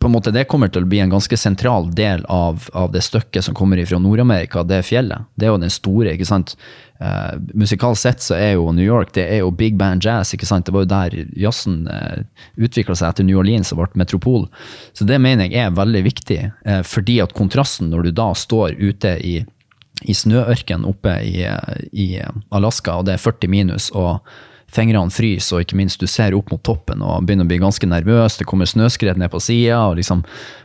[0.00, 3.02] på en måte det kommer til å bli en ganske sentral del av, av det
[3.04, 5.28] stykket som kommer fra Nord-Amerika, det fjellet.
[5.36, 6.54] Det er jo den store, ikke sant.
[7.00, 10.32] Uh, musikalsk sett så er jo New York det er jo big band jazz.
[10.32, 10.66] ikke sant?
[10.68, 12.24] Det var jo der jazzen uh,
[12.56, 14.48] utvikla seg etter New Orleans og ble metropol.
[14.96, 18.80] Så det mener jeg er veldig viktig, uh, fordi at kontrasten når du da står
[18.80, 19.38] ute i,
[20.08, 21.44] i snøørken oppe i,
[21.92, 22.08] i
[22.48, 24.24] Alaska, og det er 40 minus, og
[24.70, 27.88] fingrene fryser, og ikke minst du ser opp mot toppen og begynner å bli ganske
[27.90, 30.24] nervøs, det kommer snøskred ned på sida, og liksom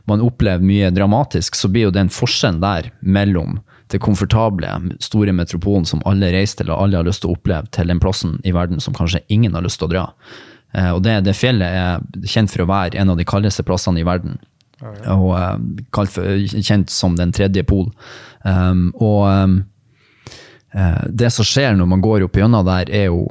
[0.10, 3.60] man opplever mye dramatisk, så blir jo den forskjellen der mellom
[3.94, 4.70] det komfortable,
[5.04, 8.02] store metropolen som alle reiser til og alle har lyst til å oppleve, til den
[8.02, 10.06] plassen i verden som kanskje ingen har lyst til å dra.
[10.74, 14.02] Eh, Og det, det fjellet er kjent for å være en av de kaldeste plassene
[14.02, 14.40] i verden.
[15.14, 17.88] Og eh, kjent som den tredje pol.
[18.44, 19.56] Um, og um,
[21.08, 23.22] Det som skjer når man går opp gjennom der, er jo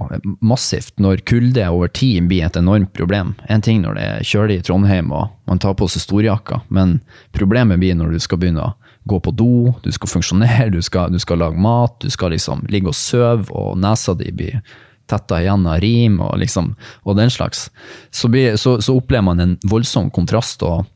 [0.40, 0.94] massivt.
[1.02, 3.34] Når kulde over tid blir et enormt problem.
[3.52, 7.02] En ting når det er kjølig i Trondheim og man tar på seg storjakka, men
[7.36, 8.72] problemet blir når du skal begynne å
[9.04, 12.64] gå på do, du skal funksjonere, du skal, du skal lage mat, du skal liksom
[12.72, 14.62] ligge og sove, og nesa di blir
[15.10, 16.72] tetta igjen av rim og, liksom,
[17.04, 17.66] og den slags,
[18.08, 20.64] så, blir, så, så opplever man en voldsom kontrast.
[20.64, 20.86] og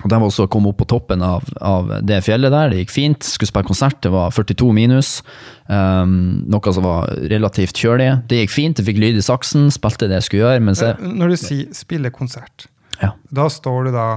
[0.00, 2.94] og De var også kommet opp på toppen av, av det fjellet der, det gikk
[2.94, 3.26] fint.
[3.26, 5.10] Skulle spille konsert, det var 42 minus.
[5.68, 8.08] Um, noe som var relativt kjølig.
[8.30, 10.64] Det gikk fint, jeg fikk lyd i saksen, spilte det jeg skulle gjøre.
[10.64, 13.12] Men så, Når du sier spille konsert, ja.
[13.28, 14.08] da står du da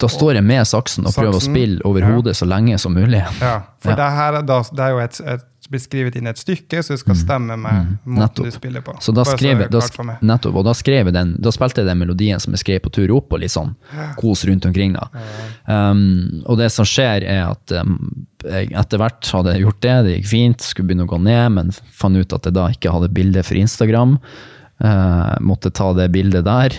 [0.00, 2.14] Da står jeg med saksen og prøver å spille over ja.
[2.14, 3.20] hodet så lenge som mulig.
[3.20, 4.00] Ja, for Ja.
[4.00, 7.16] Det, her, er det er jo et, et beskrevet inn et stykke, så det skal
[7.18, 8.16] stemme med Mm.
[8.18, 8.96] måten du spiller på.
[9.00, 11.98] Så da skrev, så jeg, da, nettopp, og da skrev den, da spilte jeg den
[11.98, 13.74] melodien som jeg skrev på tur opp, og litt sånn
[14.18, 14.94] kos rundt omkring.
[14.98, 15.08] da.
[15.66, 20.14] Um, og det som skjer, er at um, jeg etter hvert hadde gjort det, det
[20.18, 23.12] gikk fint, skulle begynne å gå ned, men fant ut at jeg da ikke hadde
[23.14, 24.18] bilde for Instagram.
[24.80, 26.72] Uh, måtte ta det bildet der.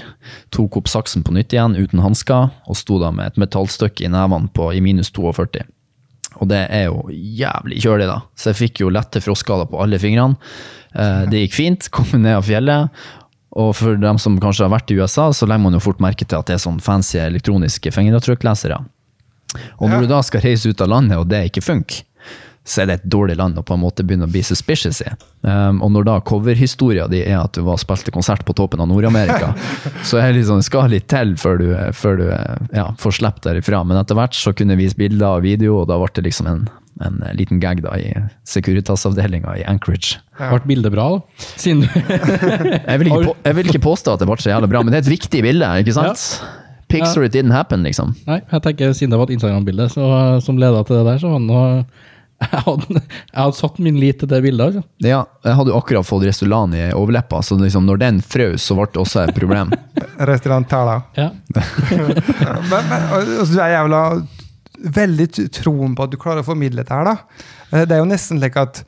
[0.49, 4.09] Tok opp saksen på nytt igjen uten hansker, og sto da med et metallstykke i
[4.09, 5.63] nevene i minus 42.
[6.41, 8.19] Og det er jo jævlig kjølig, da.
[8.35, 10.39] Så jeg fikk jo lette frostskader på alle fingrene.
[10.95, 12.89] Eh, det gikk fint, kom ned av fjellet.
[13.61, 16.25] Og for dem som kanskje har vært i USA, så legger man jo fort merke
[16.25, 18.79] til at det er sånn fancy elektroniske fingeravtrykklesere.
[19.83, 20.01] Og når Ja.
[20.01, 22.03] du da skal reise ut av landet, og det ikke funker,
[22.63, 25.09] så er det et dårlig land å på en måte begynne å bli suspicious i.
[25.41, 28.89] Um, og når da coverhistoria di er at du var spilte konsert på toppen av
[28.91, 29.55] Nord-Amerika,
[30.07, 31.65] så er det liksom, det skal litt til før du,
[31.97, 33.81] før du ja, får sluppet derifra.
[33.87, 36.51] Men etter hvert så kunne jeg vise bilder og video, og da ble det liksom
[36.51, 36.63] en,
[37.01, 38.13] en liten gag da i
[38.45, 40.21] Securitas-avdelinga i Anchorage.
[40.37, 41.49] Ble bildet bra, da?
[41.57, 41.89] Siden du
[42.91, 44.93] Jeg vil, ikke på, jeg vil ikke påstå at det ble så jævlig bra, men
[44.93, 46.29] det er et viktig bilde, ikke sant?
[46.91, 48.13] Pics or it didn't happen, liksom.
[48.27, 51.39] Nei, jeg tenker siden det var et Instagram-bilde som leda til det der, så var
[51.39, 51.69] det noe
[52.41, 54.67] jeg hadde, jeg hadde satt min lit til det bildet.
[54.71, 54.83] altså.
[55.05, 58.77] Ja, jeg hadde jo akkurat fått restaurant i overleppa, så liksom når den frøs, så
[58.79, 59.73] ble det også et problem.
[60.31, 60.99] Restaurant Tala.
[61.19, 61.29] Ja.
[62.71, 64.01] Men, men, altså, du er jævla
[64.95, 67.45] veldig troen på at du klarer å formidle det her, da.
[67.71, 68.81] Eh, Det er jo nesten slik at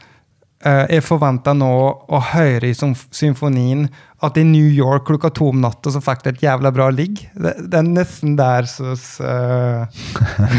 [0.65, 1.69] eh, jeg forventer nå
[2.09, 3.85] å høre i symfonien
[4.23, 7.19] at i New York klokka to om natta så fikk du et jævla bra ligg.
[7.35, 8.93] Det, det er nesten der så
[9.27, 10.01] eh,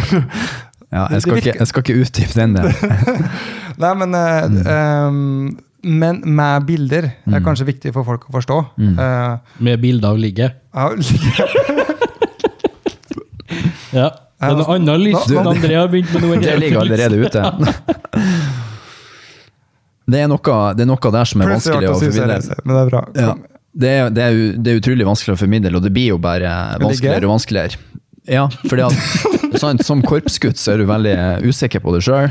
[0.94, 2.68] Ja, jeg skal, ikke, jeg skal ikke utdype den der.
[3.82, 8.58] Nei, men eh, um, Men med bilder er kanskje viktig for folk å forstå.
[8.78, 9.32] Eh,
[9.66, 10.60] Med bilder av ligget.
[10.74, 10.86] ja,
[13.94, 14.10] Ja.
[14.44, 17.42] Det er noe annet lyst enn André har begynt med noe Det ligger allerede ute.
[20.04, 22.34] Det er noe, det er noe der som er vanskelig å formidle.
[22.60, 23.00] men det er bra.
[23.16, 23.30] Ja.
[23.72, 26.50] Det, er, det, er, det er utrolig vanskelig å formidle, og det blir jo bare
[26.82, 27.80] vanskeligere og vanskeligere.
[28.30, 32.30] Ja, fordi at sant, Som korpsgutt så er du veldig usikker på deg sjøl.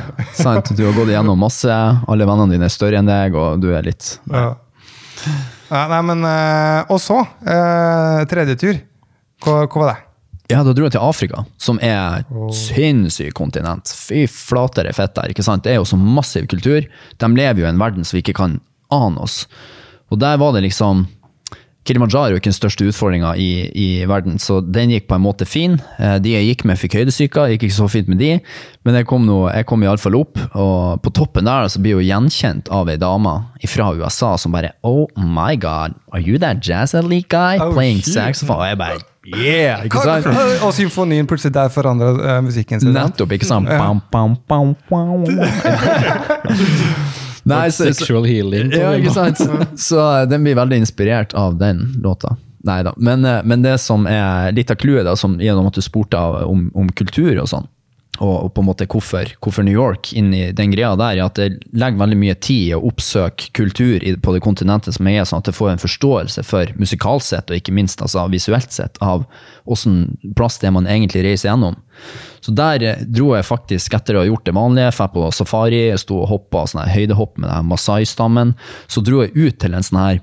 [0.74, 3.86] Du har gått igjennom masse, alle vennene dine er større enn deg, og du er
[3.86, 4.56] litt Ja.
[5.74, 8.82] Nei, men eh, Og så, eh, tredje tur.
[9.44, 10.02] Hva, hva var det?
[10.52, 13.90] Ja, da dro jeg til Afrika, som er et sinnssykt kontinent.
[13.96, 15.32] Fy flatere er fett der.
[15.32, 15.64] ikke sant?
[15.66, 16.84] Det er jo så massiv kultur.
[17.18, 18.58] De lever jo i en verden som vi ikke kan
[18.94, 19.46] ane oss.
[20.12, 21.06] Og der var det liksom
[21.84, 25.24] Kilimanjaro er jo ikke den største utfordringa i, i verden, så den gikk på en
[25.26, 25.74] måte fin.
[26.00, 28.30] Eh, De jeg gikk med, fikk høydesyke, gikk ikke så fint med de,
[28.88, 30.40] men jeg kom, nå- jeg kom iallfall opp.
[30.56, 33.36] Og på toppen der så blir jeg jo gjenkjent av ei dame
[33.68, 38.00] fra USA som bare Oh my god, are you that jazz elite guy Oh, playing
[38.04, 38.14] shit.
[38.16, 38.60] saxophone?
[38.60, 39.86] Og jeg bare Yeah!
[39.88, 40.26] Ikke sant?
[40.68, 42.92] Og symfonien plutselig der forandra uh, musikken sin.
[42.92, 43.70] Nettopp, ikke sant?
[43.72, 45.24] Bam, bam, bam, bam.
[47.50, 48.72] Nei, så, Sexual healing.
[48.72, 49.42] ja, ikke sant?
[49.80, 52.38] Så eh, den blir veldig inspirert av den låta.
[52.64, 52.94] Nei da.
[52.98, 55.08] Men, eh, men det som er litt av clouet,
[55.44, 57.68] gjennom at du spurte om, om kultur og sånn,
[58.22, 61.40] og, på en måte hvorfor, hvorfor New York inn i den greia der, er at
[61.40, 65.42] det legger veldig mye tid i å oppsøke kultur på det kontinentet som er, sånn
[65.42, 69.26] at jeg får en forståelse for musikalsk sett, og ikke minst altså, visuelt sett, av
[69.66, 71.80] åssen plass det er man egentlig reiser gjennom.
[72.44, 75.88] Så der eh, dro jeg faktisk, etter å ha gjort det vanlige, dra på safari,
[75.88, 78.54] jeg sto og hoppa sånn høydehopp med den Masai-stammen,
[78.92, 80.22] så dro jeg ut til en sånn her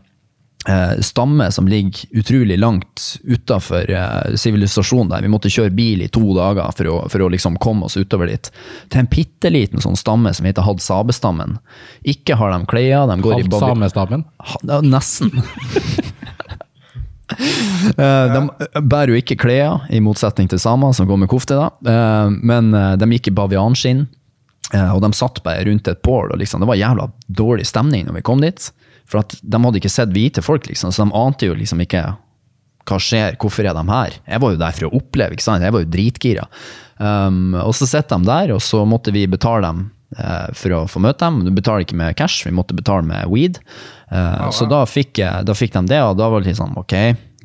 [1.01, 3.88] stamme som ligger utrolig langt utafor
[4.37, 5.23] sivilisasjonen der.
[5.25, 8.29] Vi måtte kjøre bil i to dager for å, for å liksom komme oss utover
[8.29, 8.51] dit.
[8.92, 11.57] Til en bitte liten sånn stamme som heter Had Sabestammen
[12.05, 14.27] Ikke har de klær, de går i Halvt samestammen.
[14.68, 15.33] Ja, Nesten.
[17.31, 21.55] Eh, De bærer jo ikke klær, i motsetning til samer som går med kofte.
[21.55, 21.68] da.
[21.87, 24.01] Eh, Men eh, de gikk i bavianskinn,
[24.75, 26.33] eh, og de satt bare rundt et bål.
[26.33, 28.73] og liksom, Det var jævla dårlig stemning når vi kom dit.
[29.11, 32.05] For at de hadde ikke sett hvite folk, liksom, så de ante jo liksom ikke
[32.88, 34.16] hva skjer, hvorfor er de her?
[34.25, 35.62] Jeg var jo der for å oppleve, ikke sant?
[35.62, 36.46] jeg var jo dritgira.
[36.99, 39.83] Um, og så sitter de der, og så måtte vi betale dem
[40.18, 41.42] uh, for å få møte dem.
[41.46, 43.61] Du betaler ikke med cash, vi måtte betale med weed.
[44.11, 46.96] Eh, Så da fikk, da fikk de det, og da var det litt sånn, ok,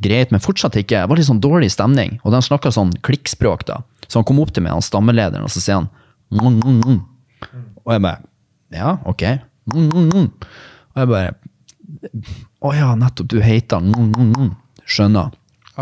[0.02, 1.04] greit, men fortsatt ikke.
[1.04, 2.18] Det var litt sånn dårlig stemning.
[2.24, 3.82] Og de snakka sånn klikkspråk, da.
[4.08, 5.90] Så han kom opp til meg, han stammelederen, og så sier han
[6.34, 7.02] mm, mm, mm.
[7.86, 8.24] Og jeg bare
[8.74, 9.24] Ja, ok.
[9.72, 10.28] Mm, mm, mm.
[10.96, 11.36] Og jeg bare
[12.66, 13.84] Å ja, nettopp, du heter.
[14.86, 15.34] Skjønner.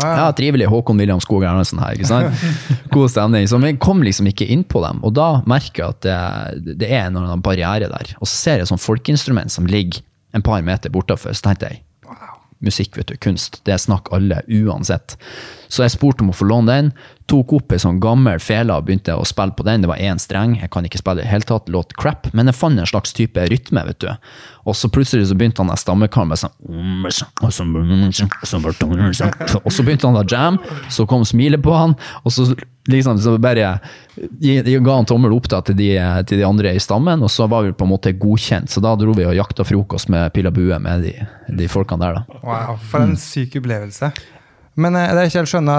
[0.02, 0.32] Ja.
[0.34, 0.66] Trivelig.
[0.72, 1.94] Håkon William Skog Erlandsen her.
[1.94, 2.46] ikke sant?
[2.94, 3.46] God stemning.
[3.50, 5.00] Så vi kom liksom ikke inn på dem.
[5.06, 6.08] Og da merker jeg at
[6.58, 8.14] det, det er en eller annen barriere der.
[8.18, 10.02] Og så ser jeg et sånt folkeinstrument som ligger
[10.34, 11.36] en par meter bortafor.
[11.36, 11.83] Så tenkte jeg
[12.64, 13.60] musikk, vet du, kunst.
[13.68, 15.16] Det snakker alle uansett.
[15.68, 16.90] Så jeg spurte om å få låne den.
[17.30, 19.84] Tok opp ei sånn gammel fele og begynte å spille på den.
[19.84, 22.50] Det var én streng, jeg kan ikke spille i det hele tatt, låt crap, men
[22.50, 24.10] jeg fant en slags type rytme, vet du.
[24.68, 26.52] Og så plutselig så begynte han der stammekaren sånn
[29.64, 30.60] Og så begynte han da jam,
[30.92, 32.50] så kom smilet på han, og så
[32.90, 33.78] liksom så bare
[34.84, 35.90] ga han tommel opp da til de,
[36.28, 38.70] til de andre i stammen, og så var vi på en måte godkjent.
[38.70, 41.14] Så da dro vi og jakta frokost med pilla bue med de,
[41.48, 42.40] de folkene der, da.
[42.44, 44.12] Wow, for en syk opplevelse.
[44.80, 45.78] Men eh, det er ikke helt skjønna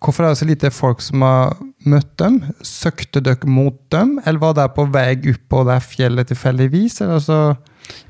[0.00, 2.38] hvorfor er det så lite folk som har møtt dem?
[2.64, 7.00] Søkte dere mot dem, eller var dere på vei opp på det fjellet tilfeldigvis?
[7.02, 7.40] Eller altså,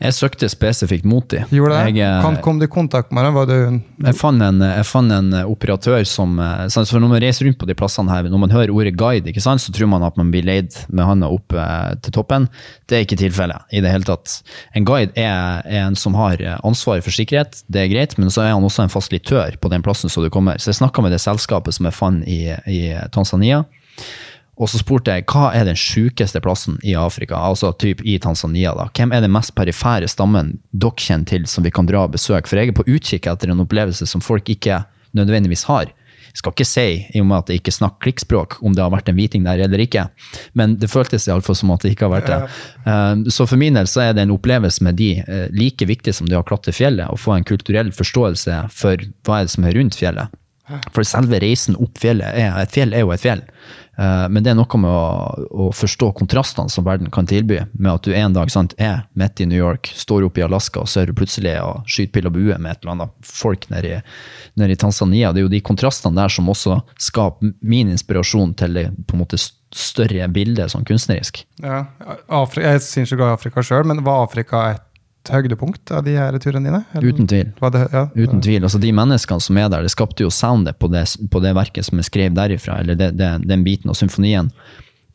[0.00, 1.42] Jeg søkte spesifikt mot de.
[1.52, 1.80] gjorde det?
[1.90, 3.80] Jeg, eh, kan, kom du i kontakt med dem?
[4.06, 7.76] Jeg fant en, fant en operatør som eh, for Når man reiser rundt på de
[7.76, 10.76] plassene her, når man hører ordet guide, sant, så tror man at man blir leid
[10.88, 12.48] med handa opp eh, til toppen.
[12.88, 14.40] Det er ikke tilfellet i det hele tatt.
[14.76, 18.32] En guide er, er en som har eh, ansvaret for sikkerhet, det er greit, men
[18.32, 20.60] så er han også en fasilitør på den plassen som du kommer.
[20.60, 22.82] Så jeg snakka med det selskapet som jeg fant i, i
[23.14, 23.64] Tanzania.
[24.60, 28.74] Og så spurte jeg hva er den sjukeste plassen i Afrika, altså typ i Tanzania.
[28.76, 28.90] da?
[28.92, 32.46] Hvem er den mest perifere stammen dere kjenner til som vi kan dra og besøke?
[32.50, 34.82] For jeg er på utkikk etter en opplevelse som folk ikke
[35.16, 35.88] nødvendigvis har.
[36.30, 38.92] Jeg skal ikke si, i og med at jeg ikke snakker klikkspråk, om det har
[38.92, 40.04] vært en hviting der eller ikke,
[40.54, 42.38] men det føltes iallfall som at det ikke har vært det.
[42.86, 46.14] Eh, Så for min del så er det en opplevelse med de eh, like viktig
[46.14, 49.66] som det å klatre fjellet, å få en kulturell forståelse for hva er det som
[49.66, 50.30] er rundt fjellet.
[50.94, 53.42] For selve reisen opp fjellet er, Et fjell er jo et fjell.
[54.00, 57.60] Eh, Men det er noe med å, å forstå kontrastene som verden kan tilby.
[57.72, 60.84] Med at du en dag sant, er midt i New York, står oppe i Alaska,
[60.84, 63.68] og så er du plutselig og skyter pil og bue med et eller annet folk
[63.72, 64.02] nede i,
[64.60, 65.32] nede i Tanzania.
[65.32, 69.24] Det er jo de kontrastene der som også skaper min inspirasjon til det på en
[69.24, 71.44] måte større bildet sånn kunstnerisk.
[71.62, 71.84] ja,
[72.26, 74.86] Afrika, Jeg syns ikke Afrika sjøl, men var Afrika et
[75.32, 76.82] høydepunkt av de her turene dine?
[76.92, 77.50] Eller Uten tvil.
[77.56, 78.62] Det, ja, Uten tvil.
[78.66, 81.88] altså De menneskene som er der, det skapte jo soundet på det, på det verket
[81.88, 84.50] som er skrevet derifra, eller det, den biten av symfonien,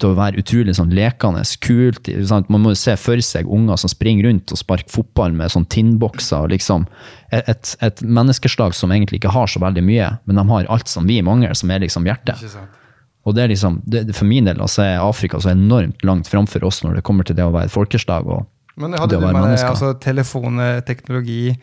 [0.02, 2.10] til å være utrolig sånn lekende, kult.
[2.28, 2.50] Sant?
[2.52, 5.68] Man må jo se for seg unger som springer rundt og sparker fotball med sånn
[5.72, 6.50] tinnbokser.
[6.52, 6.88] liksom
[7.32, 10.92] et, et, et menneskeslag som egentlig ikke har så veldig mye, men de har alt
[10.92, 12.36] som vi mangler, som er liksom hjertet.
[12.44, 12.82] Ikke sant.
[13.26, 16.64] Og det er liksom, det, For min del altså er Afrika så enormt langt framfor
[16.68, 18.28] oss når det kommer til det å være et folkeslag.
[18.28, 21.56] og Men hadde du med deg altså, telefonteknologi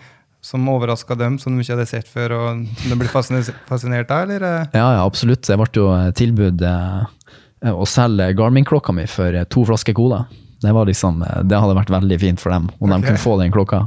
[0.42, 4.24] som overraska dem, som de ikke hadde sett før, og som de ble fascinert av,
[4.26, 4.42] eller?
[4.42, 4.70] eh?
[4.74, 5.46] Ja, ja, absolutt.
[5.46, 10.24] Jeg ble jo tilbudt eh, å selge Garmin-klokka mi for eh, to flasker cola.
[10.62, 12.96] Det, var liksom, eh, det hadde vært veldig fint for dem, om okay.
[12.96, 13.84] de kunne få den klokka.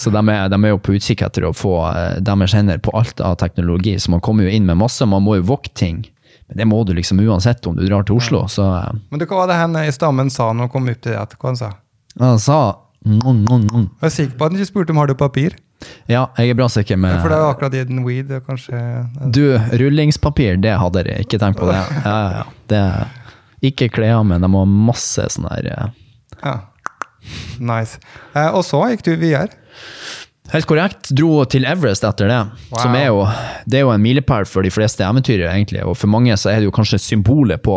[0.00, 2.94] Så de er, de er jo på utkikk etter å få eh, deres hender på
[2.96, 3.98] alt av teknologi.
[4.00, 6.02] Så man kommer jo inn med masse, man må jo vokte ting.
[6.48, 8.46] Men det må du liksom uansett om du drar til Oslo.
[8.50, 11.14] Så eh, Men hva var det han i stammen sa når han kom opp til
[11.14, 11.38] det?
[11.38, 11.70] Hva han sa?
[11.76, 11.78] han
[12.18, 12.60] sa
[13.06, 13.88] mm, mm, mm.
[14.00, 15.56] Jeg er sikker på at han ikke spurte om har du papir.
[16.10, 18.76] Ja, jeg er bra sikker med For det er akkurat i den weed, kanskje
[19.32, 21.78] Du, rullingspapir, det hadde jeg ikke tenkt på det.
[22.04, 22.44] Ja, ja, ja.
[22.70, 22.82] Det,
[23.70, 25.94] ikke klær, men de må ha masse sånn her eh,
[26.40, 26.58] Ja.
[27.60, 28.00] Nice.
[28.32, 29.52] Eh, og så gikk du videre.
[30.50, 31.10] Helt korrekt.
[31.14, 32.40] Dro til Everest etter det.
[32.72, 32.80] Wow.
[32.82, 33.24] Som er jo,
[33.70, 35.84] det er jo en milepæl for de fleste eventyrere, egentlig.
[35.86, 37.76] Og for mange så er det jo kanskje symbolet på,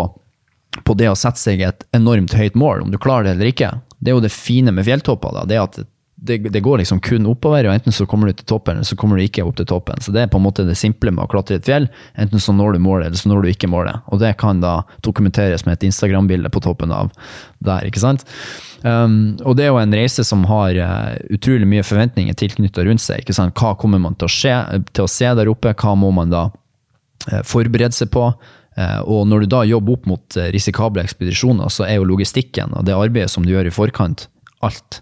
[0.82, 3.74] på det å sette seg et enormt høyt mål, om du klarer det eller ikke.
[4.04, 5.40] Det er jo det fine med fjelltopper.
[5.40, 5.84] da, det at
[6.24, 8.96] det, det går liksom kun oppover, og enten så kommer du til toppen, eller så
[8.96, 10.00] kommer du ikke opp til toppen.
[10.00, 11.90] Så det er på en måte det simple med å klatre et fjell.
[12.16, 14.06] Enten så når du målet, eller så når du ikke målet.
[14.08, 17.12] Og det kan da dokumenteres med et Instagram-bilde på toppen av
[17.60, 18.24] der, ikke sant.
[18.84, 23.04] Um, og det er jo en reise som har uh, utrolig mye forventninger tilknyttet rundt
[23.04, 23.24] seg.
[23.24, 23.56] ikke sant?
[23.60, 24.58] Hva kommer man til å, skje,
[24.96, 25.76] til å se der oppe?
[25.76, 28.30] Hva må man da uh, forberede seg på?
[28.76, 32.74] Eh, og når du da jobber opp mot eh, risikable ekspedisjoner, så er jo logistikken
[32.74, 34.28] og det arbeidet som du gjør i forkant,
[34.66, 35.02] alt.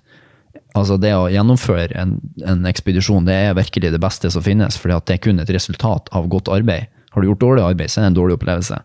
[0.78, 2.16] Altså det å gjennomføre en,
[2.48, 6.12] en ekspedisjon, det er virkelig det beste som finnes, at det er kun et resultat
[6.16, 6.88] av godt arbeid.
[7.12, 8.80] Har du gjort dårlig arbeid, så er det en dårlig opplevelse.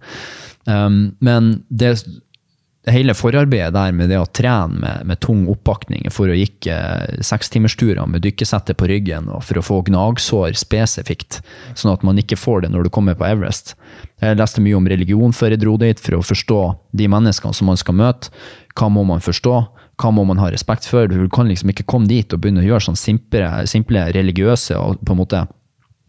[0.67, 1.93] Um, men det,
[2.87, 7.19] hele forarbeidet der med det å trene med, med tung oppakning for å gikk eh,
[7.25, 11.41] sekstimersturer med dykkesettet på ryggen og for å få gnagsår spesifikt,
[11.75, 13.75] sånn at man ikke får det når du kommer på Everest.
[14.23, 16.61] Jeg leste mye om religion før jeg dro dit, for å forstå
[16.97, 18.31] de menneskene som man skal møte.
[18.79, 19.57] Hva må man forstå?
[20.01, 21.09] Hva må man ha respekt for?
[21.09, 25.03] Du kan liksom ikke komme dit og begynne å gjøre sånn simple, simple religiøse og
[25.03, 25.43] på en måte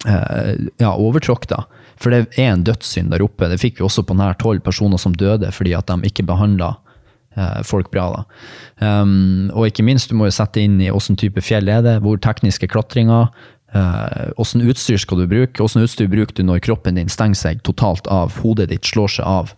[0.05, 0.53] eh,
[0.84, 1.63] ja, overtråkk, da.
[1.97, 3.49] For det er en dødssynd der oppe.
[3.51, 6.75] Det fikk vi også på nær tolv personer som døde fordi at de ikke behandla
[7.37, 8.07] eh, folk bra.
[8.13, 8.23] da.
[9.01, 11.97] Um, og ikke minst, du må jo sette inn i åssen type fjell er det,
[12.05, 13.27] hvor tekniske klatringa,
[13.73, 17.65] eh, åssen utstyr skal du bruke, åssen utstyr bruker du når kroppen din stenger seg
[17.67, 19.55] totalt av, hodet ditt slår seg av.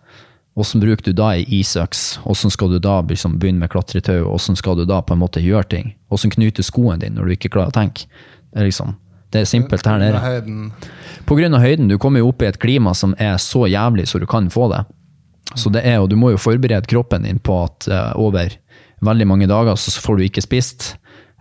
[0.60, 2.20] Hvordan bruker du da i isøks?
[2.26, 4.26] Hvordan skal du da liksom begynne med klatretau?
[4.26, 5.94] Hvordan skal du da på en måte gjøre ting?
[6.12, 8.10] Hvordan knyter skoen din når du ikke klarer å tenke?
[8.52, 8.98] Det er liksom,
[9.34, 10.22] det er simpelt her nede.
[11.30, 11.50] Pga.
[11.62, 14.50] Høyden, du kommer jo opp i et klima som er så jævlig så du kan
[14.50, 14.84] få det.
[15.58, 18.54] Så det er jo, du må jo forberede kroppen din på at uh, over
[19.06, 20.92] veldig mange dager så får du ikke spist.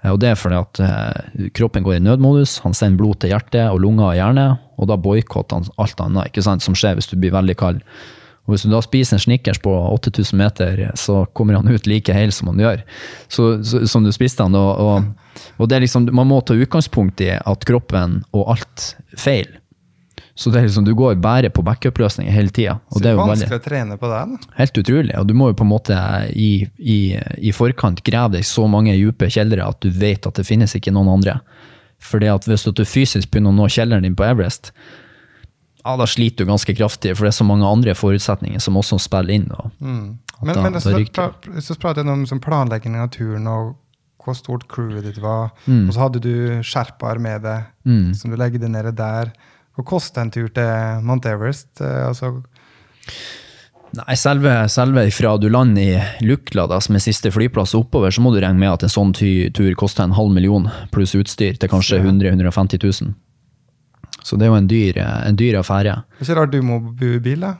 [0.03, 3.34] Eh, og det er fordi at eh, kroppen går i nødmodus, han sender blod til
[3.34, 4.47] hjertet og lunger og hjerne,
[4.78, 7.82] og da boikotter han alt annet ikke sant, som skjer hvis du blir veldig kald.
[8.49, 12.14] Og hvis du da spiser en Snickers på 8000 meter, så kommer han ut like
[12.16, 12.80] hel som han gjør.
[13.28, 14.57] Så, så, som du spiste han.
[14.57, 18.92] Og, og, og det er liksom, man må ta utgangspunkt i at kroppen og alt
[19.20, 19.59] feil.
[20.38, 22.78] Så det er liksom, du går bare på backup-løsninger hele tida.
[22.88, 24.20] Så det er vanskelig veldig, å trene på det.
[24.30, 24.53] da.
[24.62, 25.16] helt utrolig.
[25.18, 25.99] Og du må jo på en måte
[26.30, 26.99] i, i,
[27.42, 30.94] i forkant grave deg så mange dype kjellere at du vet at det finnes ikke
[30.94, 31.40] noen andre.
[31.99, 34.70] For hvis du fysisk begynner å nå kjelleren din på Everest,
[35.89, 38.99] ja, da sliter du ganske kraftig, for det er så mange andre forutsetninger som også
[39.01, 39.49] spiller inn.
[39.57, 41.32] Og, Men, da- men da så, ryker
[41.64, 43.74] så pratet jeg om som planlegging av turen og
[44.22, 45.51] hvor stort crewet ditt var.
[45.66, 45.86] Mm.
[45.89, 46.32] Og så hadde du
[46.66, 47.70] sherpaer med deg,
[48.18, 49.32] som du legde nede der.
[49.78, 51.70] Hva koster en tur til Mount Everest?
[51.80, 52.34] Eh, altså,
[53.97, 55.80] Nei, selve, selve fra du lander
[56.20, 58.93] i Lukla, da, som er siste flyplass oppover, så må du regne med at en
[58.93, 63.14] sånn tur koster en halv million pluss utstyr til kanskje 100 150 000.
[64.27, 65.97] Så det er jo en dyr, en dyr affære.
[66.19, 67.55] det er ikke rart du må bo i bil, da.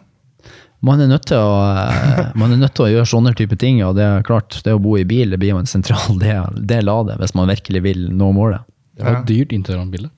[0.81, 3.81] Man er, nødt til å, eh, man er nødt til å gjøre sånne type ting,
[3.83, 6.61] og det er klart, det å bo i bil det blir jo en sentral del,
[6.71, 8.63] del av det, hvis man virkelig vil nå målet.
[8.99, 10.11] Det var et dyrt Instagram-bilde.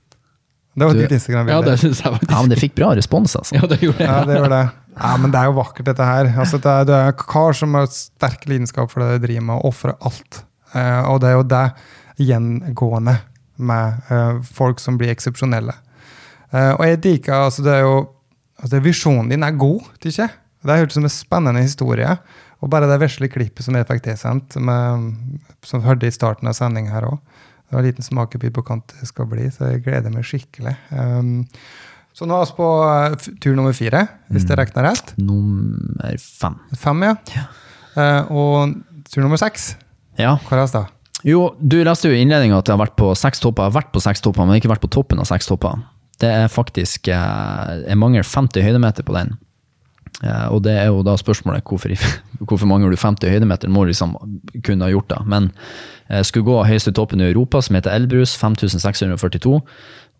[0.71, 1.57] Det var et dyrt Instagram-bilde.
[1.57, 2.31] Ja, det synes jeg faktisk.
[2.31, 3.57] Ja, men det fikk bra respons, altså.
[3.57, 4.07] Ja, det gjorde det.
[4.07, 4.63] Ja, det gjorde det.
[5.01, 6.29] Ja, men det er jo vakkert, dette her.
[6.43, 9.45] Altså, det er, du er en kar som har sterk lidenskap for det du driver
[9.49, 10.43] med, og ofrer alt.
[10.77, 11.65] Eh, og det er jo det
[12.21, 13.17] gjengående
[13.61, 15.75] med eh, folk som blir eksepsjonelle.
[16.51, 17.95] Eh, og jeg liker altså, det er jo
[18.61, 20.27] altså, Visjonen din er god, ikke?
[20.61, 22.17] Det har jeg hørt som en spennende historie.
[22.61, 24.67] Og bare det vesle klippet som jeg fikk tilsendt, som
[25.81, 27.17] vi hørte i starten av sendinga her òg.
[27.65, 30.75] Det var en liten smakebit på hva det skal bli, så jeg gleder meg skikkelig.
[30.91, 31.47] Um,
[32.13, 35.13] så nå er vi på eh, tur nummer fire, hvis jeg regner rett.
[35.17, 36.57] Nummer fem.
[36.77, 37.15] Fem, ja.
[37.95, 38.75] Eh, og
[39.09, 39.71] tur nummer seks,
[40.19, 40.35] Ja.
[40.49, 40.83] hva er det da?
[41.23, 43.69] Jo, du leste jo i innledninga at jeg har vært på seks topper.
[43.69, 45.79] Jeg har vært på seks topper, men ikke vært på toppen av seks topper.
[46.21, 49.33] Det er faktisk eh, Jeg mangler 50 høydemeter på den.
[50.21, 51.93] Eh, og det er jo da spørsmålet hvorfor,
[52.47, 53.71] hvorfor mangler du 50 høydemeter?
[53.73, 54.13] Må liksom
[54.65, 55.21] kunne ha gjort det.
[55.25, 55.49] Men
[56.11, 59.57] jeg skulle gå høyeste toppen i Europa, som heter Elbrus, 5642.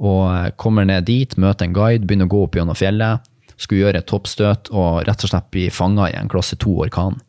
[0.02, 3.28] Og eh, kommer ned dit, møter en guide, begynner å gå opp gjennom fjellet.
[3.58, 7.20] Skulle gjøre et toppstøt og rett og slett bli fanga i en klasse 2-orkan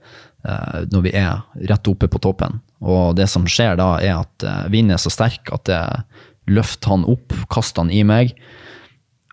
[0.49, 2.63] eh, når vi er rett oppe på toppen.
[2.81, 5.83] Og det som skjer da, er at eh, vinden er så sterk at det
[6.51, 8.33] løfter han opp, kaster han i meg.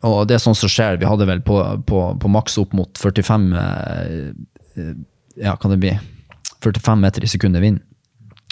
[0.07, 3.01] Og det er sånn som skjer, vi hadde vel på, på, på maks opp mot
[3.01, 4.31] 45 eh,
[4.79, 4.93] eh,
[5.39, 5.93] Ja, kan det bli
[6.63, 7.81] 45 meter i sekundet vind.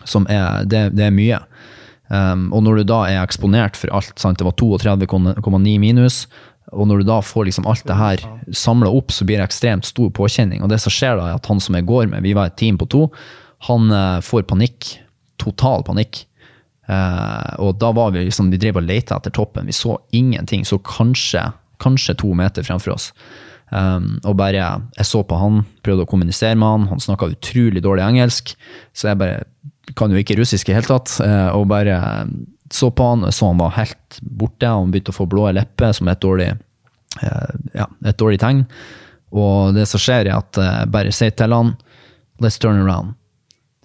[0.07, 1.39] Som er, det, det er mye.
[2.07, 4.39] Um, og når du da er eksponert for alt, sant?
[4.39, 6.21] det var 32,9 minus,
[6.71, 8.23] og når du da får liksom alt det her
[8.55, 10.63] samla opp, så blir det ekstremt stor påkjenning.
[10.63, 12.57] Og det som skjer da, er at han som jeg går med, vi var et
[12.59, 13.07] team på to,
[13.67, 14.93] han uh, får panikk.
[15.39, 16.23] Total panikk.
[16.87, 19.67] Eh, og da var vi liksom, vi drev og lette etter toppen.
[19.67, 20.65] Vi så ingenting.
[20.65, 21.43] Så kanskje,
[21.83, 23.11] kanskje to meter fremfor oss.
[23.67, 24.63] Um, og bare,
[24.95, 26.87] Jeg så på han, prøvde å kommunisere med han.
[26.93, 28.55] Han snakka utrolig dårlig engelsk.
[28.95, 29.43] Så jeg bare
[29.95, 31.19] kan jo ikke russisk i hele tatt.
[31.23, 32.27] eh, og bare
[32.71, 34.67] så på han, så han var helt borte.
[34.67, 36.49] Han begynte å få blå lepper, som er et dårlig,
[37.21, 38.65] eh, ja, et dårlig tegn.
[39.31, 41.75] Og det som skjer, er at jeg bare sier til han
[42.39, 43.15] Let's turn around.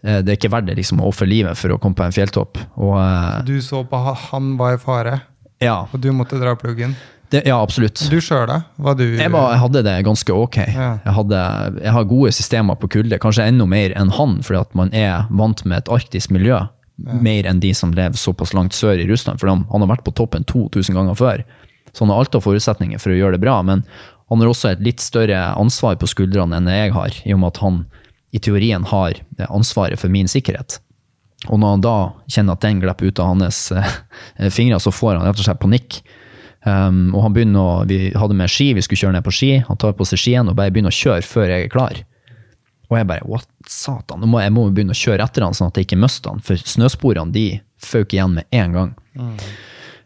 [0.04, 2.14] Eh, Det er ikke verdt det liksom, å ofre livet for å komme på en
[2.14, 2.58] fjelltopp.
[2.76, 5.20] Og eh, Du så på at han var i fare,
[5.62, 6.96] ja, og du måtte dra pluggen.
[7.30, 8.02] det, ja, absolutt.
[8.10, 8.60] Du sjøl, da?
[8.98, 10.56] Du Jeg, var, jeg hadde det ganske ok.
[10.66, 10.88] Ja.
[11.04, 11.42] Jeg, hadde,
[11.84, 15.28] jeg har gode systemer på kulde, kanskje enda mer enn han, fordi at man er
[15.30, 16.58] vant med et arktisk miljø.
[17.02, 20.12] Mer enn de som lever såpass langt sør i Russland, for han har vært på
[20.18, 21.40] toppen 2000 ganger før.
[21.94, 23.82] Så han har alt av forutsetninger for å gjøre det bra, men
[24.28, 27.54] han har også et litt større ansvar på skuldrene enn jeg har, i og med
[27.54, 27.80] at han
[28.32, 30.80] i teorien har eh, ansvaret for min sikkerhet.
[31.50, 31.96] Og når han da
[32.30, 35.62] kjenner at den glipper ut av hans eh, fingre, så får han rett og slett
[35.62, 36.02] panikk.
[36.62, 39.52] Um, og han begynner å, Vi hadde med ski, vi skulle kjøre ned på ski.
[39.66, 42.04] Han tar på seg skien og bare begynner å kjøre før jeg er klar.
[42.86, 45.72] Og jeg bare what satan, nå må jeg må begynne å kjøre etter han sånn
[45.72, 47.46] at jeg ikke mister han, for snøsporene de
[47.82, 48.90] føk igjen med en gang.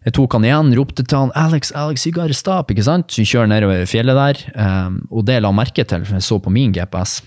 [0.06, 2.70] Jeg tok han igjen, ropte til han Alex, Alex, you gotta stop.
[2.70, 3.10] ikke sant?
[3.10, 6.28] Så vi kjører nedover fjellet der, um, og det la han merke til, for jeg
[6.28, 7.18] så på min GPS.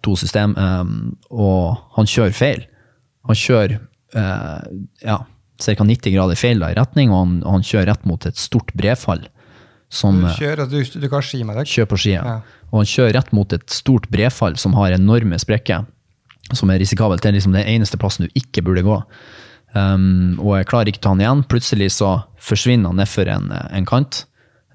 [0.00, 0.54] To system.
[0.56, 0.84] eh,
[1.30, 2.64] og han kjører feil.
[3.28, 4.64] Han kjører eh,
[5.04, 5.18] ja,
[5.62, 5.84] ca.
[5.84, 9.26] 90 grader feil da, i retning, og han, han kjører rett mot et stort brefall.
[9.92, 11.68] Som, Du kjører, du, du kan ski med deg.
[11.68, 12.22] Kjører på skia.
[12.24, 12.62] Ja.
[12.72, 15.84] Og han kjører rett mot et stort brefall som har enorme sprekker,
[16.56, 17.20] som er risikabelt.
[17.22, 18.96] Det er liksom den eneste plassen du ikke burde gå.
[19.76, 21.44] Um, og jeg klarer ikke å ta han igjen.
[21.48, 24.24] Plutselig så forsvinner han nedfor en, en kant,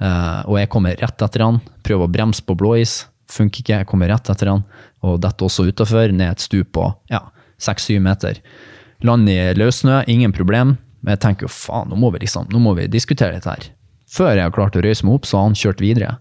[0.01, 1.59] uh, og jeg kommer rett etter han.
[1.85, 2.99] Prøver å bremse på blåis,
[3.33, 3.81] funker ikke.
[3.81, 4.63] Jeg kommer rett etter han,
[5.05, 7.23] og detter også utafor, ned et stup på ja,
[7.61, 8.39] seks-syv meter.
[9.05, 10.77] Land i løssnø, ingen problem.
[11.03, 13.67] Men jeg tenker jo faen, nå må vi liksom, nå må vi diskutere dette her.
[14.09, 16.15] Før jeg har klart å røyse meg opp, så har han kjørt videre.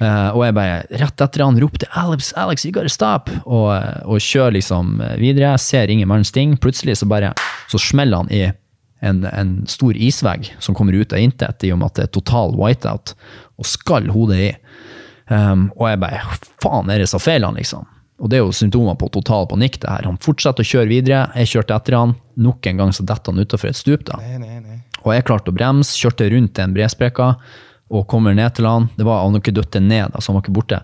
[0.00, 3.68] Uh, og jeg bare rett etter han ropte 'Alex, Alex, you gotta stop!' Og,
[4.08, 5.52] og kjører liksom videre.
[5.52, 6.56] Jeg ser ingen manns ting.
[6.56, 7.34] Plutselig så bare
[7.68, 8.46] så smeller han i
[9.00, 12.14] en, en stor isvegg som kommer ut av intet, i og med at det er
[12.16, 13.14] total whiteout,
[13.60, 14.50] og skall hodet i.
[15.30, 16.20] Um, og jeg bare
[16.62, 17.86] faen, er det så feil han, liksom?
[18.20, 20.08] Og det er jo symptomer på total panikk, det her.
[20.10, 21.22] Han fortsetter å kjøre videre.
[21.40, 22.12] Jeg kjørte etter han.
[22.36, 24.18] Nok en gang så detter han utafor et stup, da.
[24.20, 24.78] Nei, nei, nei.
[25.00, 27.30] Og jeg klarte å bremse, kjørte rundt en bredsprekka
[27.90, 28.90] og kommer ned til han.
[28.98, 30.80] Det var, han ikke døtte ned, altså han var ikke borte.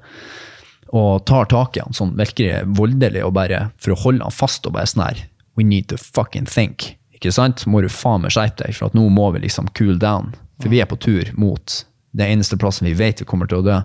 [0.96, 4.66] Og tar tak i han sånn virkelig voldelig, og bare for å holde han fast
[4.66, 5.26] og bare sånn her
[5.56, 6.90] We need to fucking think.
[7.16, 7.62] Ikke sant?
[7.64, 10.34] Må du faen meg skjerpe deg, for at nå må vi liksom cool down.
[10.60, 11.78] For vi er på tur mot
[12.16, 13.78] det eneste plassen vi vet vi kommer til å dø.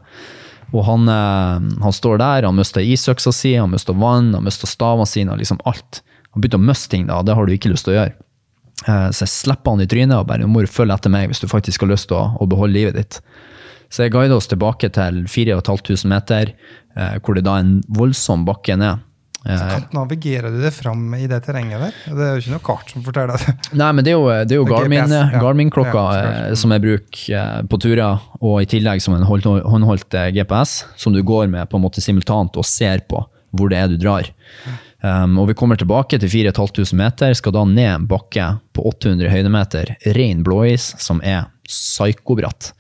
[0.71, 4.69] Og han, eh, han står der, han mister isøksa si, han mister vann, han mister
[4.69, 6.01] stavene sine, liksom alt.
[6.31, 8.13] Han begynte å miste ting, da, det har du ikke lyst til å gjøre.
[8.87, 11.29] Eh, Så jeg slipper han i trynet og bare nå må du følge etter meg
[11.29, 13.19] hvis du faktisk har lyst til å, å beholde livet ditt.
[13.91, 16.53] Så jeg guider oss tilbake til 4500 meter,
[16.95, 19.03] eh, hvor det da er en voldsom bakke ned.
[19.41, 21.95] Så kan, navigerer du det fram i det terrenget der?
[22.13, 23.55] Det er jo ikke noe kart som forteller det.
[23.81, 25.23] Nei, men det er jo, det er jo Garmin, ja.
[25.41, 30.17] Garmin-klokka Ja, eh, som jeg bruker eh, på turer, og i tillegg som en håndholdt
[30.19, 33.23] eh, GPS, som du går med på en måte simultant og ser på
[33.57, 34.29] hvor det er du drar.
[35.01, 39.31] Um, og vi kommer tilbake til 4500 meter, skal da ned en bakke på 800
[39.33, 42.71] høydemeter, ren blåis, som er psykobratt.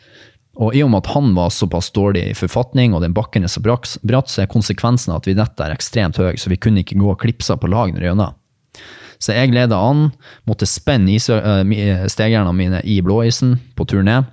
[0.59, 3.51] Og i og med at han var såpass dårlig i forfatning, og den bakken er
[3.51, 6.99] så bratt, så er konsekvensen at vi dette er ekstremt høy, så vi kunne ikke
[6.99, 8.37] gå og klipse på lag når gjennom.
[9.21, 10.09] Så jeg leda an,
[10.49, 14.25] måtte spenne øh, stegjernene mine i blåisen på tur ned.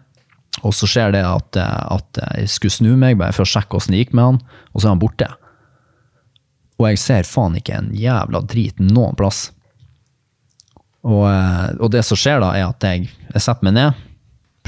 [0.65, 3.77] Og så skjer det at, øh, at jeg skulle snu meg bare for å sjekke
[3.77, 4.41] hvordan det gikk med han,
[4.73, 5.29] og så er han borte.
[6.79, 9.51] Og jeg ser faen ikke en jævla drit noen plass.
[11.07, 14.05] Og, øh, og det som skjer da, er at jeg, jeg setter meg ned,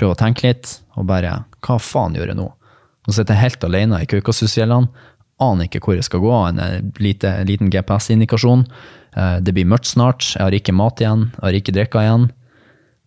[0.01, 2.49] prøver å tenke litt, og bare hva faen gjør jeg nå?
[3.07, 4.89] Nå sitter jeg helt alene i Kaukasusfjellene,
[5.41, 8.67] aner ikke hvor jeg skal gå, en eh, lite, liten GPS-indikasjon.
[9.17, 12.27] Eh, Det blir mørkt snart, jeg har ikke mat igjen, jeg har ikke drikka igjen.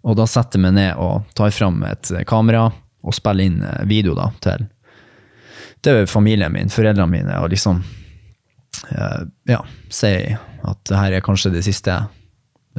[0.03, 2.71] Og da setter jeg meg ned og tar fram et eh, kamera
[3.03, 4.65] og spiller inn video da, til,
[5.83, 7.83] til familien min, foreldrene mine, og liksom
[9.47, 9.59] ja,
[9.91, 11.97] si at det her er kanskje det siste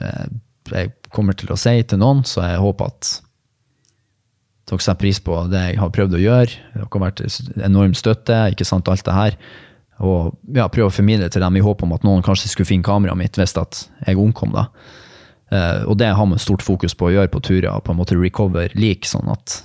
[0.00, 3.10] jeg kommer til å si til noen, så jeg håper at
[4.64, 6.58] dere setter pris på det jeg har prøvd å gjøre.
[6.74, 7.22] Dere har vært
[7.66, 9.38] enorm støtte, ikke sant, alt det her.
[10.04, 12.86] Og ja, prøve å formidle til dem i håp om at noen kanskje skulle finne
[12.86, 14.54] kameraet mitt hvis jeg omkom.
[14.56, 14.68] da.
[15.52, 18.18] Eh, og det har man stort fokus på å gjøre på turer, på en måte
[18.18, 19.60] recover lik, sånn at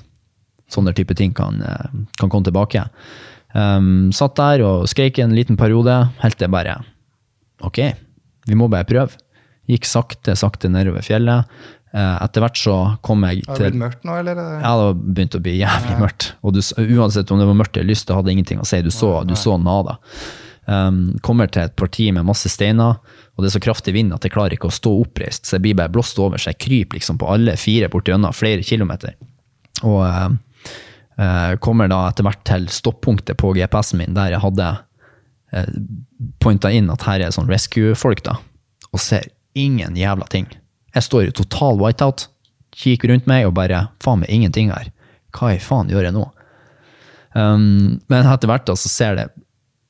[0.69, 1.89] sånne type ting kan, eh,
[2.19, 2.85] kan komme tilbake.
[3.55, 6.83] Um, satt der og skreik en liten periode, helt til bare
[7.65, 7.79] Ok,
[8.45, 9.17] vi må bare prøve.
[9.67, 11.49] Gikk sakte, sakte nedover fjellet.
[11.89, 14.37] Eh, etter hvert så kom jeg Har det til blitt mørkt nå, eller?
[14.61, 16.27] ja, det begynte begynt å bli jævlig mørkt.
[16.45, 16.61] Og du,
[16.99, 18.81] uansett om det var mørkt eller lyst, det hadde ingenting å si.
[18.85, 19.97] Du så, du så nada.
[20.69, 22.99] Um, kommer til et parti med masse steiner,
[23.33, 25.63] og det er så kraftig vind at jeg klarer ikke å stå oppreist, så jeg
[25.63, 29.15] blir bare blåst over, så jeg kryper liksom på alle fire borti gjennom flere kilometer.
[29.81, 30.29] Og uh,
[31.17, 35.73] uh, kommer da etter hvert til stoppunktet på GPS-en min, der jeg hadde uh,
[36.37, 38.37] pointa inn at her er sånn rescue-folk, da,
[38.93, 40.51] og ser ingen jævla ting.
[40.95, 42.27] Jeg står i total whiteout,
[42.75, 44.89] kikker rundt meg og bare faen meg ingenting her.
[45.35, 46.25] Hva i faen gjør jeg nå?
[47.37, 49.29] Um, men etter hvert da, så ser det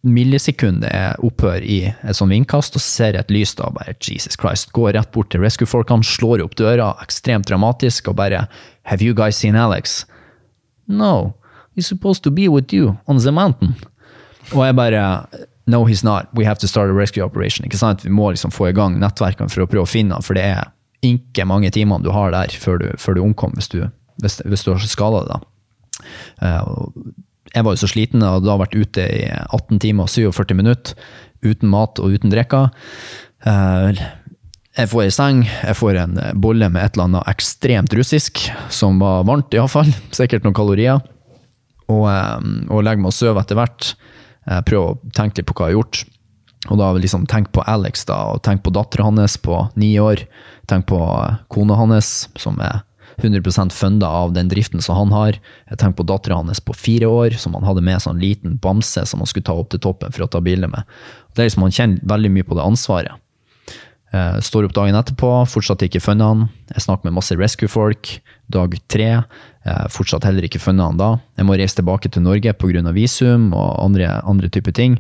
[0.08, 4.72] millisekundet er opphør i et sånt vindkast, og ser et lys da, bare Jesus Christ,
[4.76, 8.45] går rett bort til rescue-folkene, slår opp døra, ekstremt dramatisk, og bare
[8.88, 10.06] Have you guys seen Alex?
[10.88, 11.36] No,
[11.76, 13.76] he's supposed to be with you on the mountain.
[14.54, 15.28] Og jeg bare
[15.70, 16.28] No, he's not.
[16.34, 17.64] We have to start a rescue operation.
[17.66, 18.02] Ikke sant?
[18.06, 20.47] Vi må liksom få i gang nettverkene for å prøve å finne ham, for det
[20.47, 20.72] er
[21.06, 23.82] ikke mange timene du har der før du, før du omkom, hvis du,
[24.24, 25.47] hvis, hvis du har skada deg.
[26.43, 26.72] Eh,
[27.56, 30.54] jeg var jo så sliten og hadde da vært ute i 18 timer og 47
[30.60, 30.93] minutter
[31.45, 32.66] uten mat og uten drikke.
[33.47, 34.02] Eh,
[34.80, 38.38] Jeg får ei seng, jeg får en bolle med et eller annet ekstremt russisk,
[38.72, 41.02] som var varmt iallfall, sikkert noen kalorier,
[41.89, 42.38] og, eh,
[42.70, 43.93] og legger meg og sover etter hvert.
[44.45, 46.04] prøver prøve å tenke litt på hva jeg har gjort.
[46.68, 50.26] Og da liksom tenk på Alex, da, og tenk på dattera hans på ni år.
[50.68, 52.82] Tenk på eh, kona hans, som er
[53.22, 55.39] 100% funda av den driften som han har.
[55.70, 59.05] Jeg tenker på dattera hans på fire år, som han hadde med sånn liten bamse
[59.07, 60.88] som han skulle ta opp til toppen for å ta bilde med.
[61.34, 63.26] Det er liksom, Han kjenner veldig mye på det ansvaret.
[64.10, 66.47] Jeg står opp dagen etterpå, fortsatt ikke funnet han.
[66.74, 68.16] Jeg snakker med masse rescue-folk.
[68.49, 69.10] Dag tre,
[69.66, 71.10] eh, fortsatt heller ikke funnet han da.
[71.38, 72.91] Jeg må reise tilbake til Norge pga.
[72.91, 74.97] visum og andre, andre typer ting.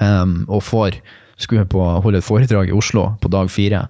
[0.00, 0.98] Um, og får
[1.42, 3.86] skulle på holde et foredrag i Oslo på dag fire.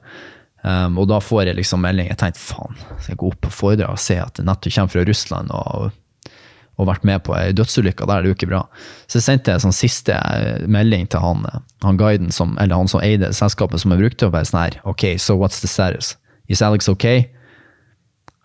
[0.63, 2.09] Um, og da får jeg liksom melding.
[2.13, 4.95] Jeg tenkte faen, skal jeg gå opp på foredrag og se at det nettopp kommer
[4.95, 6.39] fra Russland og,
[6.79, 8.63] og vært med på ei dødsulykke der, det er jo ikke bra.
[9.11, 11.45] Så jeg sendte en sånn siste eh, melding til han,
[11.83, 14.81] han guiden som, eller han som eide selskapet som jeg brukte, og bare sånn her
[14.89, 16.15] OK, so what's the status?
[16.49, 17.27] Is Alex okay?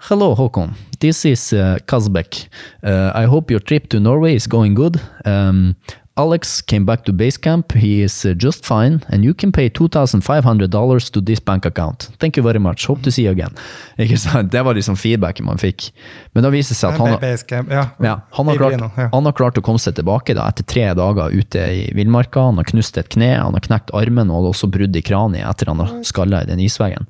[0.09, 0.75] Hello, Håkon.
[0.99, 2.47] This is uh, Kazbek.
[2.83, 5.01] Uh, I hope your trip to Norway is going good.
[5.25, 5.75] Um,
[6.17, 7.71] Alex came back to base camp.
[7.73, 12.09] He is uh, just fine, and you can pay $2,500 to this bank account.
[12.19, 12.87] Thank you very much.
[12.87, 13.53] Hope to see you again.
[13.97, 14.51] Ikke sant?
[14.51, 15.91] Det var liksom feedbacken man fikk.
[16.33, 17.85] Men da viser det seg at han, ja.
[18.01, 21.33] ja, han, har klart, han har klart å komme seg tilbake da, etter tre dager
[21.33, 22.49] ute i villmarka.
[22.49, 25.69] Han har knust et kne, han har knekt armen og også brudd i kraniet etter
[25.69, 27.05] han har skalla i den isveggen.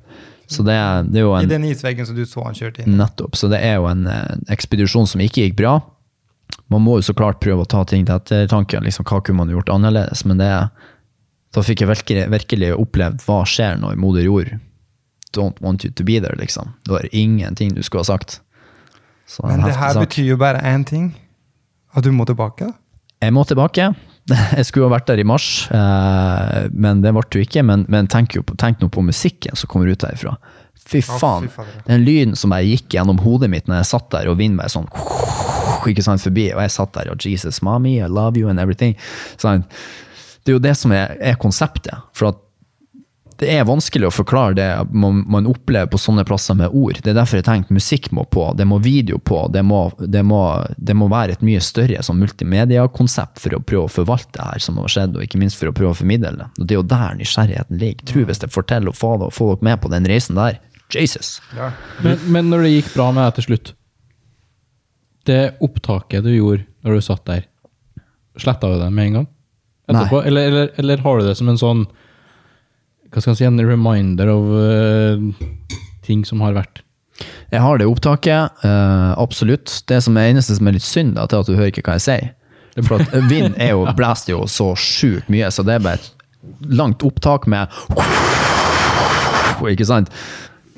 [0.48, 0.76] Så det,
[1.12, 2.96] det er jo I den isveggen som du så han kjørte inn.
[2.96, 3.36] Nettopp.
[3.36, 5.74] Så det er jo en eh, ekspedisjon som ikke gikk bra.
[6.68, 8.80] Man må jo så klart prøve å ta ting til ettertanke.
[8.84, 10.24] Liksom, hva kunne man gjort annerledes?
[10.28, 10.48] Men det,
[11.56, 14.56] da fikk jeg virkelig, virkelig opplevd hva skjer når moder jord
[15.32, 16.74] don't want you to be there, liksom.
[16.84, 18.40] Det var ingenting du skulle ha sagt.
[19.26, 20.08] Så Men det her sak.
[20.08, 21.14] betyr jo bare én ting.
[21.94, 22.72] At du må tilbake.
[23.22, 23.94] Jeg må tilbake.
[24.56, 27.62] Jeg skulle ha vært der i mars, eh, men det ble jo ikke.
[27.64, 30.36] Men, men tenk, jo på, tenk nå på musikken som kommer ut derifra.
[30.88, 31.50] Fy faen.
[31.52, 31.66] fy.
[31.86, 34.72] Den lyden som bare gikk gjennom hodet mitt når jeg satt der og vinden bare
[34.72, 34.88] sånn
[35.88, 38.96] ikke sant, forbi, og jeg satt der og Jesus, mommy, I love you and everything.
[39.40, 39.64] Sånn,
[40.44, 41.94] det er jo det som er, er konseptet.
[42.16, 42.44] For at
[43.38, 46.98] det er vanskelig å forklare det man, man opplever på sånne plasser med ord.
[47.04, 50.24] Det er derfor jeg tenkte musikk må på, det må video på, det må, det
[50.26, 50.40] må,
[50.74, 54.64] det må være et mye større sånn multimediakonsept for å prøve å forvalte det her
[54.64, 56.48] som har skjedd, og ikke minst for å prøve å formidle det.
[56.58, 58.08] Og det er jo der nysgjerrigheten ligger.
[58.10, 59.22] Tror hvis jeg forteller og får
[59.54, 60.58] dere med på den reisen der,
[60.94, 61.38] Jesus!
[62.04, 63.72] Men, men når det gikk bra med deg til slutt
[65.28, 67.42] Det opptaket du gjorde når du satt der,
[68.38, 69.28] sletta du det med en gang?
[69.88, 70.22] Etterpå?
[70.28, 71.86] Eller, eller, eller har du det som en sånn
[73.08, 75.44] Hva skal jeg si, en reminder av uh,
[76.06, 76.82] ting som har vært?
[77.50, 79.72] Jeg har det opptaket, uh, absolutt.
[79.88, 81.96] Det som er eneste som er litt synd, da, er at du hører ikke hva
[81.96, 82.28] jeg sier.
[82.84, 86.12] For at vind er jo, blæster jo så sjukt mye, så det er bare et
[86.68, 87.72] langt opptak med
[89.72, 90.12] Ikke sant?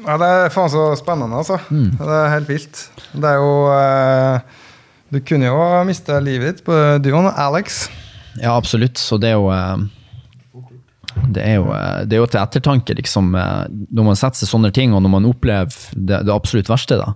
[0.07, 1.59] Ja, det er faen så spennende, altså.
[1.70, 1.90] Mm.
[1.98, 2.82] Det er helt vilt.
[3.12, 4.59] Det er jo eh,
[5.11, 7.88] Du kunne jo miste livet ditt på duoen Alex.
[8.40, 9.01] Ja, absolutt.
[9.01, 9.88] Så det er jo eh,
[11.30, 13.32] det er, jo, eh, det er jo til ettertanke, liksom.
[13.34, 17.01] eh, Når man setter seg sånne ting, og når man opplever det, det absolutt verste,
[17.01, 17.12] da,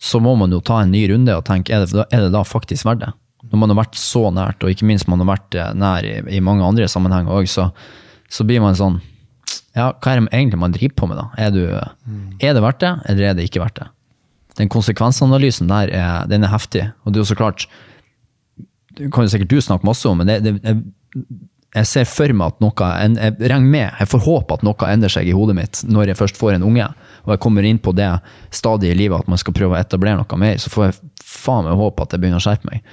[0.00, 2.44] så må man jo ta en ny runde og tenke er det, er det da
[2.46, 3.12] faktisk verdt det?
[3.50, 6.40] Når man har vært så nært, og ikke minst man har vært nær i, i
[6.44, 7.68] mange andre sammenhenger òg, så,
[8.32, 9.02] så blir man sånn
[9.74, 11.24] Ja, hva er det egentlig man driver på med, da?
[11.36, 11.62] Er, du,
[12.38, 13.88] er det verdt det, eller er det ikke verdt det?
[14.60, 16.84] Den konsekvensanalysen der er, den er heftig.
[17.02, 17.64] Og det er jo så klart
[18.94, 20.76] Det kan jo sikkert du snakke masse om, men det, det, jeg,
[21.74, 24.86] jeg ser for meg at noe en- Jeg regner med, jeg får håpe at noe
[24.92, 26.86] endrer seg i hodet mitt når jeg først får en unge,
[27.26, 28.06] og jeg kommer inn på det
[28.54, 30.94] stadiet i livet at man skal prøve å etablere noe mer, så får jeg
[31.26, 32.86] faen meg håpe at jeg begynner å skjerpe meg.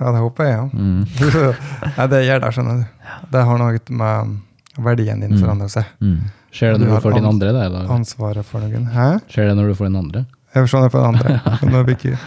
[0.00, 0.66] Ja, det håper jeg, ja.
[0.74, 1.06] Mm.
[2.00, 3.06] ja det gjør det, skjønner du.
[3.30, 4.34] Det har noe med
[4.82, 5.84] verdien din forandrer seg.
[6.00, 6.16] Mm.
[6.54, 7.52] Skjer det når du, du får din andre?
[7.54, 7.86] Da, eller?
[7.94, 8.88] Ansvaret for noen.
[8.94, 9.06] Hæ?
[9.30, 10.24] Skjer det når du får din andre?
[10.54, 11.38] Jeg forstår det andre.
[11.70, 12.18] Nå blir ikke-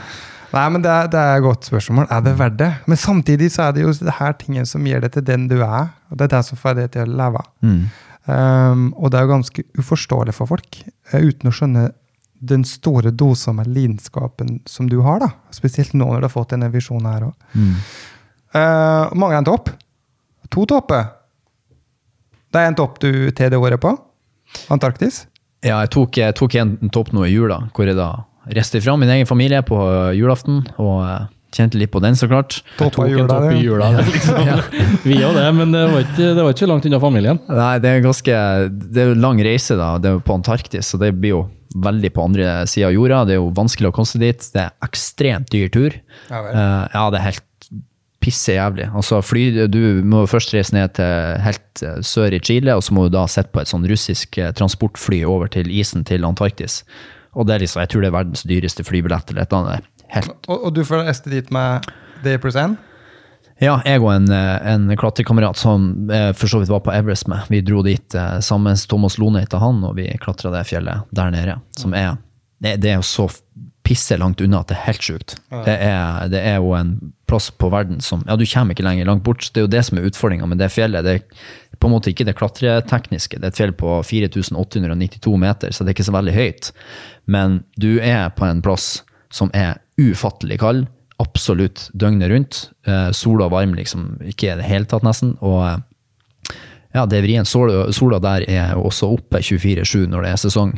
[0.54, 2.08] Nei, men det er, det er et godt spørsmål.
[2.10, 2.70] Er det verdt det?
[2.88, 5.58] Men samtidig så er det jo det her tingen som gjør det til den du
[5.60, 5.90] er.
[6.10, 7.42] og Det er det som får deg til å leve.
[7.62, 7.82] Mm.
[8.28, 10.80] Um, og det er jo ganske uforståelig for folk,
[11.12, 11.90] eh, uten å skjønne
[12.48, 15.20] den store dosa med lidenskapen som du har.
[15.20, 15.30] da.
[15.52, 17.36] Spesielt nå når du har fått denne visjonen her òg.
[17.56, 17.76] Mm.
[18.56, 19.72] Uh, mangler en topp.
[20.54, 21.10] To topper.
[22.54, 23.94] Det er en topp du til det året på.
[24.74, 25.26] Antarktis.
[25.66, 28.12] Ja, jeg tok, jeg tok en topp nå i jula, hvor jeg da
[28.54, 29.78] reiste fra min egen familie på
[30.16, 31.26] julaften, og øh,
[31.58, 32.60] kjente litt på den, så klart.
[32.78, 33.90] Topp Tok av en jula, topp i jula.
[33.98, 34.40] det, Liksom.
[35.10, 37.42] Vi òg det, men det var, ikke, det var ikke langt unna familien.
[37.50, 38.40] Nei, det er ganske
[38.72, 39.96] Det er jo lang reise, da.
[40.00, 41.44] Det er på Antarktis, så det blir jo
[41.78, 43.24] veldig på andre sida av jorda.
[43.28, 44.48] Det er jo vanskelig å komme seg dit.
[44.54, 45.98] Det er ekstremt dyr tur.
[46.32, 46.56] Ja vel.
[46.56, 47.47] Eh, ja, det er helt
[48.28, 48.90] pisse jævlig.
[48.92, 52.96] Altså, fly, du må først reise ned til helt eh, sør i Chile, og så
[52.96, 56.82] må du da sitte på et sånn russisk eh, transportfly over til isen til Antarktis.
[57.38, 59.94] Og det er liksom, jeg tror det er verdens dyreste flybillett eller et eller annet.
[60.12, 61.88] Helt Og, og du får reiste dit med
[62.24, 62.78] D pluss N?
[63.58, 65.90] Ja, jeg og en, eh, en klatrekamerat som
[66.38, 69.80] for så vidt var på Everest med, vi dro dit sammen Thomas Lone heter han,
[69.88, 71.58] og vi klatra det fjellet der nede.
[71.80, 72.18] Som er
[72.58, 73.28] Det, det er jo så
[73.88, 75.38] pisse langt unna at det er helt sjukt.
[75.64, 76.92] Det, er, det er jo en
[77.28, 79.48] plass på verden som Ja, du kommer ikke lenger langt bort.
[79.54, 81.08] Det er jo det som er utfordringa med det fjellet.
[81.08, 83.40] Det er på en måte ikke det klatretekniske.
[83.40, 86.72] Det er et fjell på 4892 meter, så det er ikke så veldig høyt.
[87.32, 90.88] Men du er på en plass som er ufattelig kald
[91.22, 92.64] absolutt døgnet rundt.
[92.86, 95.36] Eh, sola varm liksom ikke i det hele tatt, nesten.
[95.42, 96.58] Og eh,
[96.96, 97.50] ja, det er vrient.
[97.50, 100.76] Sola, sola der er også oppe 24-7 når det er sesong.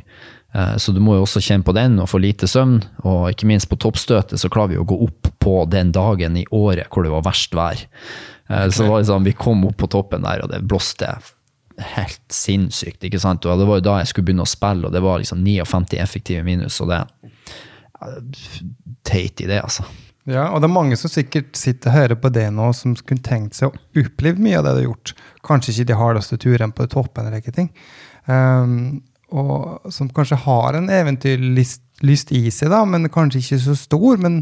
[0.54, 2.80] Eh, så du må jo også kjenne på den og få lite søvn.
[3.06, 6.48] Og ikke minst på toppstøtet så klarer vi å gå opp på den dagen i
[6.52, 7.88] året hvor det var verst vær.
[8.50, 11.12] Så var det liksom, vi kom opp på toppen der, og det blåste
[11.80, 13.04] helt sinnssykt.
[13.04, 13.46] ikke sant?
[13.46, 16.00] Og det var jo da jeg skulle begynne å spille, og det var liksom 59
[16.02, 16.80] effektive minus.
[16.82, 17.04] og det
[19.04, 19.84] Teit idé, altså.
[20.30, 23.24] Ja, og det er mange som sikkert sitter og hører på det nå, som kunne
[23.26, 25.14] tenkt seg å oppleve mye av det du har gjort.
[25.48, 27.72] Kanskje ikke de hardeste turene på toppen, eller ikke ting.
[28.30, 33.76] Um, og som kanskje har en eventyrlyst lyst i seg, da, men kanskje ikke så
[33.78, 34.20] stor.
[34.22, 34.42] Men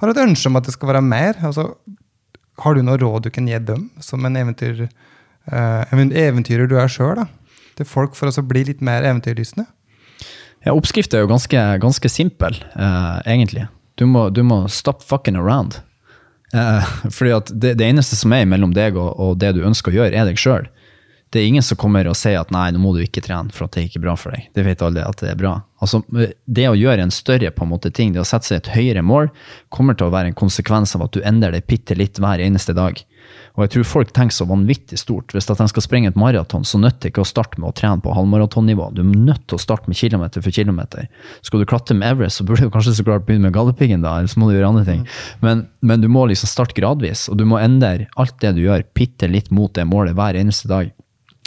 [0.00, 1.38] har et ønske om at det skal være mer.
[1.46, 1.70] Altså,
[2.62, 4.86] har du noe råd du kan gi dem, som en eventyr,
[5.52, 7.24] uh, eventyrer du er sjøl,
[7.76, 9.66] til folk for å bli litt mer eventyrlystne?
[10.66, 13.68] Ja, Oppskrifta er jo ganske, ganske simpel, uh, egentlig.
[13.96, 15.78] Du må, du må stop fucking around.
[16.54, 16.82] Uh,
[17.16, 20.00] fordi at det, det, eneste som er mellom deg og, og, det du ønsker å
[20.00, 20.66] gjøre, er deg sjøl.
[21.34, 23.66] Det er ingen som kommer og sier at nei, nå må du ikke trene for
[23.66, 24.46] at det er ikke bra for deg.
[24.54, 25.56] Det vet alle at det er bra.
[25.82, 28.70] Altså, det å gjøre en større på en måte, ting, det å sette seg et
[28.76, 29.28] høyere mål,
[29.74, 32.76] kommer til å være en konsekvens av at du endrer deg bitte litt hver eneste
[32.78, 33.02] dag.
[33.56, 35.32] Og jeg tror folk tenker så vanvittig stort.
[35.34, 37.76] Hvis at de skal springe et maraton, så nytter det ikke å starte med å
[37.76, 38.90] trene på halvmaratonnivå.
[38.94, 41.08] Du er nødt til å starte med kilometer for kilometer.
[41.46, 44.18] Skal du klatre med Everest, så burde du kanskje så klart begynne med Galdhøpiggen, da,
[44.20, 45.06] eller så må du gjøre andre ting.
[45.44, 48.84] Men, men, du må liksom starte gradvis, og du må endre alt det du gjør,
[48.96, 50.92] bitte litt mot det målet hver eneste dag.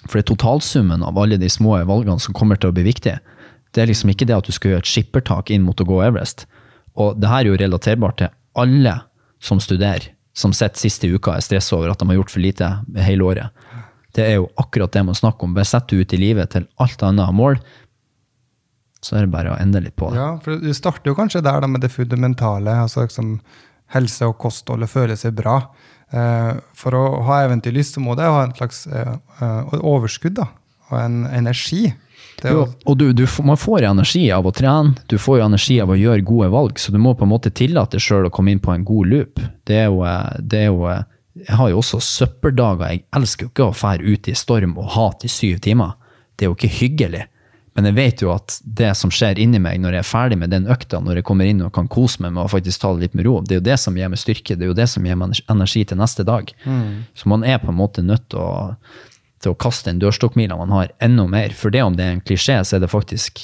[0.06, 3.20] For det er totalsummen av alle de små valgene som kommer til å bli viktige.
[3.76, 6.00] Det er liksom ikke det at du skal gjøre et skippertak inn mot å gå
[6.06, 6.46] Everest.
[7.00, 8.96] Og det her er jo relaterbart til alle
[9.44, 12.70] som studerer som sitter siste uka er stressa over at de har gjort for lite
[13.04, 13.66] hele året.
[14.16, 15.54] Det er jo akkurat det man snakker om.
[15.58, 17.60] Bare sett ut i livet til alt annet mål,
[19.04, 20.20] så er det bare å endre litt på det.
[20.20, 23.38] Ja, for Du starter jo kanskje der da med det fundamentale, altså liksom
[23.96, 25.62] helse og kosthold og føle seg bra.
[26.10, 30.48] Eh, for å ha eventyrlyst så må det ha en slags eh, eh, overskudd da,
[30.90, 31.92] og en energi
[32.40, 35.92] jo, og du, du, man får energi av å trene, du får jo energi av
[35.92, 38.54] å gjøre gode valg, så du må på en måte tillate deg sjøl å komme
[38.54, 39.42] inn på en god loop.
[39.68, 40.06] Det er jo,
[40.40, 40.88] det er jo
[41.40, 42.94] Jeg har jo også søppeldager.
[42.94, 45.94] Jeg elsker jo ikke å fære ut i storm og hat i syv timer.
[46.36, 47.26] Det er jo ikke hyggelig.
[47.80, 50.52] Men jeg vet jo at det som skjer inni meg når jeg er ferdig med
[50.52, 53.06] den økta, når jeg kommer inn og kan kose meg med å faktisk ta det
[53.06, 54.90] litt med ro, det er jo det som gir meg styrke, det er jo det
[54.92, 56.52] som gir meg energi til neste dag.
[56.66, 57.06] Mm.
[57.16, 58.52] Så man er på en måte nødt til å
[59.40, 61.54] til å kaste den dørstokkmila man har, enda mer.
[61.56, 63.40] For det om det er en klisjé, så er det faktisk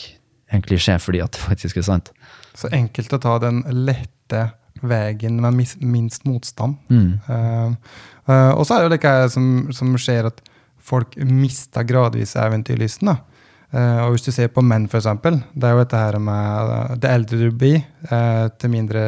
[0.51, 2.11] en klisjé fordi at det faktisk er sant.
[2.55, 4.49] Så enkelt å ta den lette
[4.86, 6.75] veien med minst motstand.
[6.91, 7.13] Mm.
[7.29, 10.43] Uh, uh, og så er det jo det som, som, skjer, at
[10.83, 13.13] folk mister gradvis eventyrlysten.
[13.13, 13.34] da.
[13.76, 17.11] Uh, og hvis du ser på menn, f.eks., det er jo dette her med det
[17.11, 17.82] eldre du blir,
[18.55, 19.01] til mindre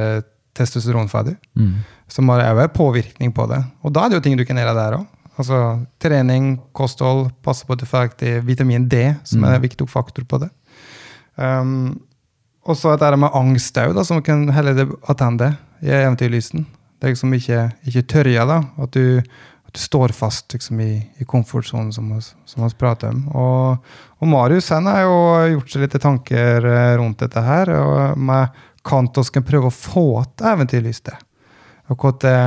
[0.57, 1.35] testosteron du.
[1.55, 1.75] Mm.
[2.11, 3.61] Som har òg påvirkning på det.
[3.83, 5.05] Og da er det jo ting du kan gjøre der òg.
[5.37, 5.57] Altså
[6.01, 9.67] trening, kosthold, passe på at du får aktiv vitamin D, som er en mm.
[9.67, 10.49] viktig faktor på det.
[11.37, 11.99] Um,
[12.65, 15.53] og så dette med angst òg, som kan helle det attende
[15.85, 16.65] i eventyrlysten.
[16.97, 18.57] Det er liksom ikke, ikke tørja, da.
[18.81, 19.21] At du,
[19.77, 22.09] står fast liksom, i, i komfortsonen, som
[22.63, 23.23] vi prater om.
[23.29, 25.17] Og, og Marius han har jo
[25.55, 27.71] gjort seg litt tanker eh, rundt dette her.
[27.77, 30.07] og med Kantos kan prøve å få
[30.37, 31.17] til eventyrlyste.
[31.91, 32.37] Og hva det,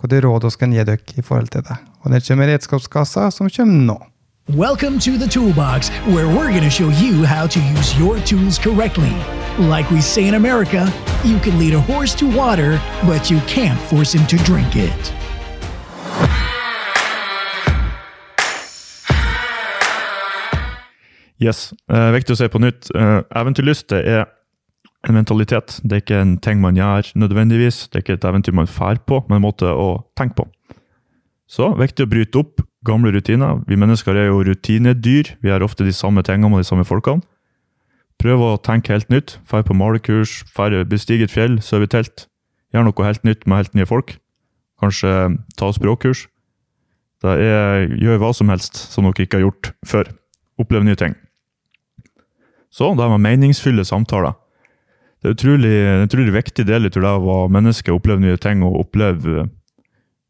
[0.00, 1.78] hva råd vi kan gi dere i forhold til det.
[2.02, 4.00] Og det kommer redskapskassa som kommer nå.
[4.46, 8.58] Welcome to the Toolbox, where we're going to show you how to use your tools
[8.58, 9.14] correctly.
[9.58, 10.92] Like we say in America,
[11.24, 15.23] you can lead a horse to water, but you can't force him to drink it.
[21.42, 21.72] Yes.
[21.90, 22.90] Eh, viktig å se på nytt.
[22.94, 24.26] Eh, eventyrlyst er
[25.04, 25.80] en mentalitet.
[25.82, 27.88] Det er ikke en ting man gjør nødvendigvis.
[27.90, 30.48] Det er ikke et eventyr man drar på, men en måte å tenke på.
[31.50, 33.62] Så viktig å bryte opp gamle rutiner.
[33.68, 35.34] Vi mennesker er jo rutinedyr.
[35.42, 37.22] Vi gjør ofte de samme tingene med de samme folkene.
[38.22, 39.38] Prøv å tenke helt nytt.
[39.50, 40.44] Dra på malekurs,
[40.88, 42.28] bestige et fjell, sove i telt.
[42.72, 44.16] Gjør noe helt nytt med helt nye folk.
[44.80, 46.28] Kanskje ta språkkurs.
[47.24, 50.10] Det er, gjør hva som helst som dere ikke har gjort før.
[50.60, 51.14] Opplev nye ting.
[52.70, 54.34] Så det med meningsfulle samtaler.
[55.22, 59.48] Det er utrolig, en utrolig viktig del av å menneske, oppleve nye ting og oppleve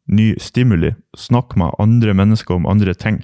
[0.06, 0.92] ny stimuli.
[1.16, 3.22] Snakk med andre mennesker om andre ting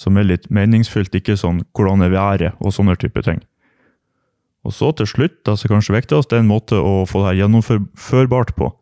[0.00, 3.40] som er litt meningsfylt, ikke sånn 'hvordan er været' og sånne type ting.
[4.64, 7.28] Og så til slutt, det som kanskje viktigst, det er en måte å få det
[7.30, 8.72] her gjennomførbart på.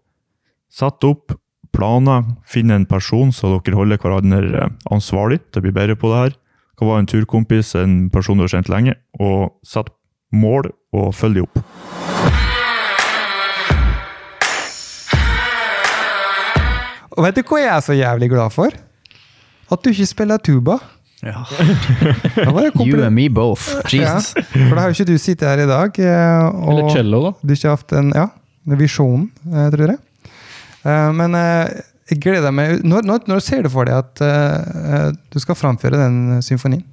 [0.70, 1.34] Sett opp
[1.72, 6.10] planer, finn en person så dere holder hverandre eh, ansvarlig til å bli bedre på
[6.10, 6.32] det her.
[6.78, 9.90] Det var en turkompis, en person du har kjent lenge, og sett
[10.32, 11.58] mål og følg dem opp.
[17.18, 18.74] Og vet du hva jeg er så jævlig glad for?
[19.74, 20.76] At du ikke spiller tuba.
[21.18, 21.40] Ja.
[22.54, 23.64] Var You and me both.
[23.90, 24.28] Jesus.
[24.36, 25.98] Ja, for da har jo ikke du sittet her i dag.
[25.98, 27.32] eh, Og Eller cello, da.
[27.42, 28.26] Du har ikke hatt en ja,
[28.68, 29.98] en visjon, eh, tror jeg.
[30.86, 31.34] Eh, Men
[32.08, 36.00] jeg gleder meg Når, når, når ser du for deg at uh, du skal framføre
[36.00, 36.84] den symfonien?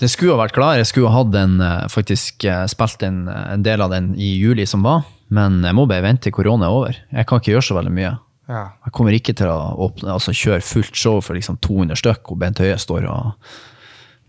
[0.00, 0.78] Det skulle ha vært klar.
[0.80, 4.30] Jeg skulle ha hatt den, eh, faktisk eh, spilt en, en del av den i
[4.40, 6.96] juli som var, men jeg må bare vente til korona er over.
[7.12, 8.14] Jeg kan ikke gjøre så veldig mye.
[8.48, 8.62] Ja.
[8.86, 12.40] Jeg kommer ikke til å åpne, altså kjøre fullt show for liksom 200 stykk, og
[12.40, 13.52] Bent Høie står og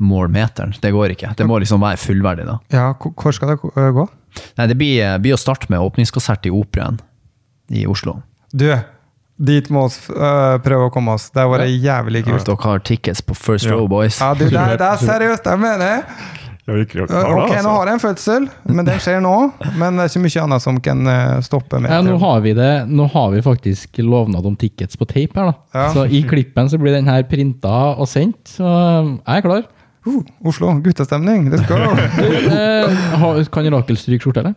[0.01, 0.75] måler meteren.
[0.81, 1.31] Det går ikke.
[1.37, 2.57] Det må liksom være fullverdig, da.
[2.73, 4.07] ja, hvor skal det eh, gå?
[4.59, 6.99] Nei, det blir, eh, blir å starte med åpningskonsert i Operaen
[7.71, 8.19] i Oslo.
[8.51, 8.67] Du,
[9.41, 11.29] dit må vi eh, prøve å komme oss.
[11.33, 12.45] Det har vært jævlig kult.
[12.45, 13.77] dere har tickets på First Ja.
[13.77, 14.19] Row Boys.
[14.21, 16.05] Ja, du, det, det er seriøst, jeg mener jeg.
[16.61, 19.33] Det, Ok, nå har jeg en fødsel, men den skjer nå.
[19.81, 21.89] Men det er ikke mye annet som kan eh, stoppe meg.
[21.91, 22.69] Ja, nå har vi det.
[22.87, 25.55] Nå har vi faktisk lovnad om tickets på tape her, da.
[25.73, 25.87] Ja.
[25.95, 28.53] Så i klippen så blir den her printa og sendt.
[28.53, 29.65] Så jeg er klar.
[30.05, 31.49] Uh, Oslo, guttestemning.
[31.53, 31.77] let's go!
[32.51, 34.55] Eh, kan Rakel stryke skjorte, eller?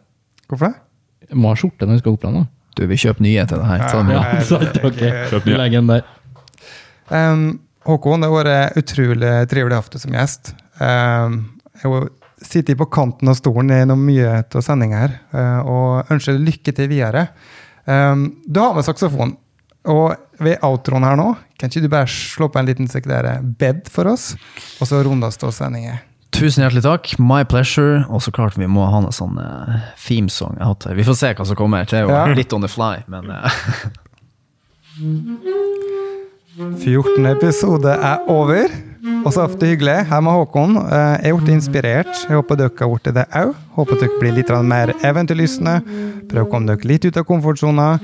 [0.48, 1.34] Hvorfor det?
[1.36, 2.44] Må ha skjorte når hun skal opp da.
[2.74, 3.84] Du, vi kjøper nye til det her.
[3.92, 4.22] Dem Ja.
[4.34, 5.00] Ja, sant, ok.
[5.30, 5.60] Kjøp Vi nye.
[5.60, 6.04] legger den der.
[7.10, 7.44] Um,
[7.84, 10.54] Håkon, det har vært utrolig trivelig å ha deg som gjest.
[10.80, 11.34] Um,
[11.82, 12.06] jeg har
[12.44, 16.88] sittet på kanten av stolen gjennom mye av sendinga her, uh, og ønsker lykke til
[16.90, 17.26] videre.
[17.84, 19.34] Um, du har med saksofon,
[19.92, 21.28] og ved outroen her nå,
[21.60, 24.32] kan ikke du bare slå på en liten sekretær bed for oss,
[24.80, 25.98] og så rundes det av sendinga?
[26.34, 27.12] Tusen hjertelig takk.
[27.22, 28.02] My pleasure.
[28.10, 29.76] Og så klart vi må ha en sånn uh,
[30.06, 30.56] themesong.
[30.58, 31.84] Har hatt- Vi får se hva som kommer.
[31.86, 32.24] Det er jo Ja.
[32.34, 33.50] litt on the fly, men uh.
[36.78, 37.26] 14.
[37.26, 38.66] episode er over.
[39.24, 40.06] Og så ofte hyggelig.
[40.08, 40.76] Her med Håkon.
[40.80, 42.12] Eh, Jeg er blitt inspirert.
[42.28, 43.54] Jeg håper dere har blitt det òg.
[43.76, 45.74] Håper dere blir litt mer eventyrlystne.
[46.30, 47.98] Prøv å komme dere litt ut av komfortsona.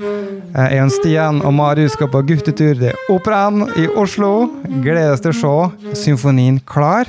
[0.51, 4.49] Eh, Jeg er Stian og Marius skal på guttetur til Operaen i Oslo.
[4.83, 7.07] Gleder oss til å se symfonien klar.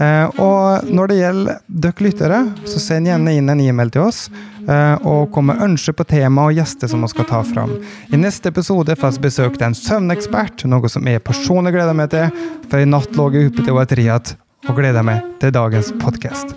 [0.00, 4.28] Eh, Og når det gjelder dere lyttere, så send gjerne inn en e-mail til oss.
[4.68, 7.78] eh, Og kom med ønsker på tema og gjester som vi skal ta fram.
[8.12, 12.10] I neste episode får vi besøk av en søvnekspert, noe som jeg personlig gleder meg
[12.10, 12.30] til.
[12.68, 14.36] For i natt lå jeg oppe til å være igjen
[14.68, 16.54] og gleder meg til dagens podkast.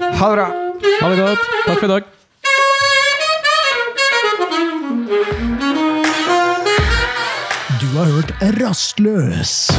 [0.00, 0.46] Ha det bra!
[1.00, 1.38] Ha det godt.
[1.66, 2.15] Takk for i dag.
[7.96, 9.70] Har hørt Rastløs.